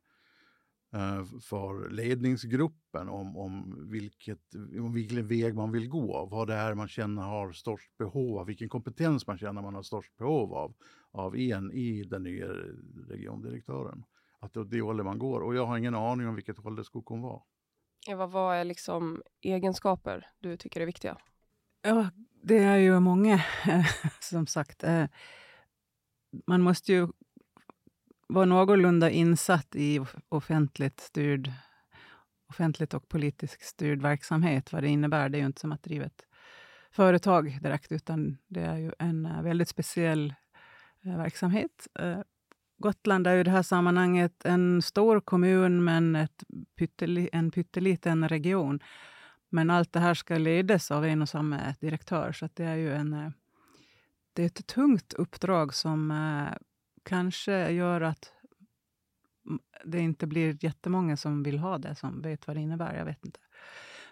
eh, 0.93 1.23
för 1.41 1.89
ledningsgruppen 1.89 3.09
om, 3.09 3.37
om, 3.37 3.85
vilket, 3.91 4.55
om 4.79 4.93
vilken 4.93 5.27
väg 5.27 5.55
man 5.55 5.71
vill 5.71 5.89
gå, 5.89 6.25
vad 6.25 6.47
det 6.47 6.53
är 6.53 6.73
man 6.73 6.87
känner 6.87 7.21
har 7.21 7.51
störst 7.51 7.97
behov 7.97 8.37
av, 8.37 8.45
vilken 8.45 8.69
kompetens 8.69 9.27
man 9.27 9.37
känner 9.37 9.61
man 9.61 9.75
har 9.75 9.83
störst 9.83 10.17
behov 10.17 10.53
av, 10.53 10.73
av 11.11 11.35
en 11.35 11.71
i 11.71 12.03
den 12.03 12.23
nya 12.23 12.47
regiondirektören. 13.07 14.03
Att 14.39 14.53
det 14.53 14.59
är 14.59 14.63
det 14.63 14.81
hållet 14.81 15.05
man 15.05 15.19
går 15.19 15.41
och 15.41 15.55
jag 15.55 15.65
har 15.65 15.77
ingen 15.77 15.95
aning 15.95 16.27
om 16.27 16.35
vilket 16.35 16.57
håll 16.57 16.75
det 16.75 16.83
skulle 16.83 17.03
kunna 17.03 17.21
vara. 17.21 17.41
Eva, 18.07 18.27
vad 18.27 18.55
är 18.55 18.63
liksom 18.63 19.21
egenskaper 19.41 20.27
du 20.39 20.57
tycker 20.57 20.81
är 20.81 20.85
viktiga? 20.85 21.17
Ja, 21.81 22.09
det 22.43 22.57
är 22.57 22.77
ju 22.77 22.99
många, 22.99 23.43
som 24.19 24.47
sagt. 24.47 24.83
Eh, 24.83 25.05
man 26.47 26.61
måste 26.61 26.93
ju 26.93 27.07
vara 28.27 28.45
någorlunda 28.45 29.09
insatt 29.09 29.75
i 29.75 30.05
offentligt 30.29 30.99
styrd 30.99 31.51
offentligt 32.51 32.93
och 32.93 33.09
politiskt 33.09 33.61
styrd 33.61 34.01
verksamhet, 34.01 34.73
vad 34.73 34.83
det 34.83 34.89
innebär. 34.89 35.29
Det 35.29 35.37
är 35.37 35.39
ju 35.39 35.45
inte 35.45 35.61
som 35.61 35.71
att 35.71 35.83
driva 35.83 36.05
ett 36.05 36.25
företag 36.91 37.59
direkt, 37.61 37.91
utan 37.91 38.37
det 38.47 38.61
är 38.61 38.77
ju 38.77 38.91
en 38.99 39.25
eh, 39.25 39.41
väldigt 39.41 39.69
speciell 39.69 40.33
eh, 41.05 41.17
verksamhet. 41.17 41.87
Gotland 42.81 43.27
är 43.27 43.37
i 43.37 43.43
det 43.43 43.51
här 43.51 43.63
sammanhanget 43.63 44.45
en 44.45 44.81
stor 44.81 45.19
kommun, 45.19 45.83
men 45.83 46.15
ett 46.15 46.43
pytteli, 46.75 47.29
en 47.31 47.51
pytteliten 47.51 48.29
region. 48.29 48.79
Men 49.49 49.69
allt 49.69 49.93
det 49.93 49.99
här 49.99 50.13
ska 50.13 50.37
ledas 50.37 50.91
av 50.91 51.05
en 51.05 51.21
och 51.21 51.29
samma 51.29 51.75
direktör, 51.79 52.31
så 52.31 52.49
det 52.53 52.63
är 52.63 52.75
ju 52.75 52.93
en, 52.93 53.13
eh, 53.13 53.29
det 54.33 54.41
är 54.41 54.45
ett 54.45 54.67
tungt 54.67 55.13
uppdrag 55.13 55.73
som 55.73 56.11
eh, 56.11 56.57
kanske 57.03 57.71
gör 57.71 58.01
att 58.01 58.31
det 59.85 59.99
inte 59.99 60.27
blir 60.27 60.65
jättemånga 60.65 61.17
som 61.17 61.43
vill 61.43 61.59
ha 61.59 61.77
det, 61.77 61.95
som 61.95 62.21
vet 62.21 62.47
vad 62.47 62.55
det 62.55 62.61
innebär. 62.61 62.95
Jag 62.97 63.05
vet 63.05 63.25
inte. 63.25 63.39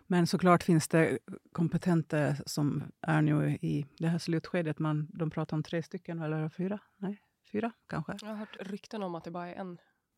Men 0.08 0.27
såklart 0.27 0.63
finns 0.63 0.88
det 0.88 1.19
kompetenta 1.51 2.36
som 2.45 2.84
är 3.01 3.21
nu 3.21 3.58
i 3.62 3.86
det 3.97 4.08
här 4.08 4.17
slutskedet. 4.17 4.79
Man, 4.79 5.08
de 5.13 5.29
pratar 5.29 5.58
om 5.58 5.63
tre 5.63 5.84
stycken, 5.84 6.21
eller 6.21 6.49
fyra? 6.49 6.79
Nej, 6.97 7.21
fyra 7.51 7.71
kanske. 7.88 8.17
Jag 8.21 8.29
har 8.29 8.35
hört 8.35 8.57
rykten 8.59 9.03
om 9.03 9.15
att 9.15 9.23
det 9.23 9.31
bara 9.31 9.47
är 9.47 9.55
en. 9.55 9.69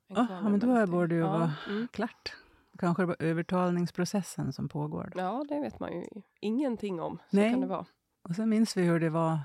en 0.07 0.15
ja, 0.15 0.49
men 0.49 0.59
då 0.59 0.87
borde 0.87 1.07
det 1.07 1.15
ju 1.15 1.21
ja. 1.21 1.31
vara 1.31 1.53
mm. 1.69 1.87
klart. 1.87 2.35
Kanske 2.77 3.03
det 3.03 3.07
var 3.07 3.15
övertalningsprocessen 3.19 4.53
som 4.53 4.69
pågår. 4.69 5.11
Ja, 5.15 5.45
det 5.49 5.59
vet 5.59 5.79
man 5.79 5.93
ju 5.93 6.05
ingenting 6.39 7.01
om. 7.01 7.17
Så 7.17 7.35
Nej. 7.35 7.51
kan 7.51 7.61
det 7.61 7.67
vara. 7.67 7.85
Och 8.21 8.35
så 8.35 8.45
minns 8.45 8.77
vi 8.77 8.81
hur 8.81 8.99
det 8.99 9.09
var 9.09 9.39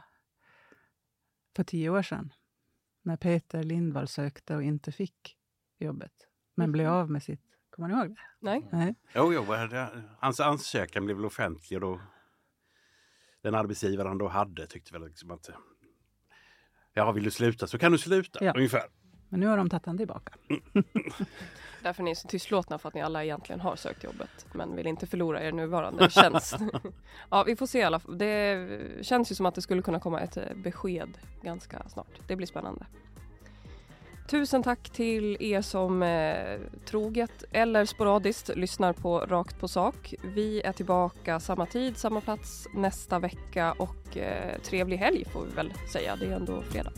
för 1.57 1.65
tio 1.65 1.91
år 1.91 2.03
sedan. 2.03 2.33
När 3.03 3.17
Peter 3.17 3.63
Lindvall 3.63 4.09
sökte 4.09 4.57
och 4.57 4.63
inte 4.63 4.93
fick 4.93 5.37
jobbet. 5.79 6.13
Men 6.55 6.73
blev 6.73 6.93
av 6.93 7.11
med 7.11 7.23
sitt. 7.23 7.43
Kommer 7.71 7.89
ni 7.89 7.95
ihåg 7.95 8.09
det? 8.09 8.21
Nej. 8.41 8.69
Nej. 8.73 8.95
Jo, 9.15 9.33
jo, 9.33 9.45
det- 9.45 10.03
hans 10.19 10.41
ansökan 10.41 11.05
blev 11.05 11.17
väl 11.17 11.27
offentlig 11.27 11.77
och 11.77 11.81
då 11.81 12.01
den 13.43 13.55
arbetsgivaren 13.55 14.09
han 14.09 14.19
då 14.19 14.29
hade 14.29 14.67
tyckte 14.67 14.93
väl 14.93 15.07
liksom 15.07 15.31
att 15.31 15.51
Ja, 16.99 17.13
vill 17.13 17.25
du 17.25 17.31
sluta 17.31 17.67
så 17.67 17.79
kan 17.79 17.93
du 17.93 17.99
sluta, 17.99 18.45
Ja. 18.45 18.53
ungefär. 18.57 18.83
Men 19.29 19.41
nu 19.41 19.47
har 19.47 19.57
de 19.57 19.69
tagit 19.71 19.87
han 19.87 19.99
tillbaka. 19.99 20.33
Därför 21.83 22.03
är 22.03 22.05
ni 22.05 22.15
så 22.15 22.29
tystlåtna 22.29 22.79
för 22.79 22.89
att 22.89 22.95
ni 22.95 23.03
alla 23.03 23.25
egentligen 23.25 23.61
har 23.61 23.77
sökt 23.77 24.05
jobbet 24.05 24.47
men 24.53 24.77
vill 24.77 24.87
inte 24.87 25.07
förlora 25.07 25.43
er 25.43 25.53
nuvarande 25.53 26.11
tjänst. 26.11 26.57
ja, 27.31 27.43
vi 27.45 27.57
får 27.57 27.67
se 27.67 27.79
i 27.79 27.83
alla 27.83 28.01
fall. 28.01 28.19
Det 28.19 28.69
känns 29.03 29.31
ju 29.31 29.35
som 29.35 29.47
att 29.47 29.55
det 29.55 29.63
skulle 29.63 29.83
kunna 29.83 30.01
komma 30.01 30.21
ett 30.21 30.37
eh, 30.37 30.43
besked 30.57 31.19
ganska 31.43 31.89
snart. 31.89 32.21
Det 32.27 32.37
blir 32.37 32.47
spännande. 32.47 32.87
Tusen 34.27 34.63
tack 34.63 34.91
till 34.91 35.37
er 35.41 35.61
som 35.61 36.03
eh, 36.03 36.59
troget 36.85 37.45
eller 37.53 37.85
sporadiskt 37.85 38.51
lyssnar 38.57 38.93
på 38.93 39.19
Rakt 39.19 39.61
på 39.61 39.69
sak. 39.69 40.15
Vi 40.23 40.63
är 40.63 40.73
tillbaka 40.73 41.41
samma 41.41 41.67
tid, 41.67 41.99
samma 41.99 42.21
plats 42.21 42.67
nästa 42.75 43.19
vecka 43.19 43.73
och 43.73 44.17
eh, 44.17 44.59
trevlig 44.63 44.97
helg 44.97 45.25
får 45.33 45.45
vi 45.45 45.55
väl 45.55 45.73
säga. 45.93 46.17
Det 46.17 46.27
är 46.27 46.37
ändå 46.37 46.63
fredag. 46.63 46.93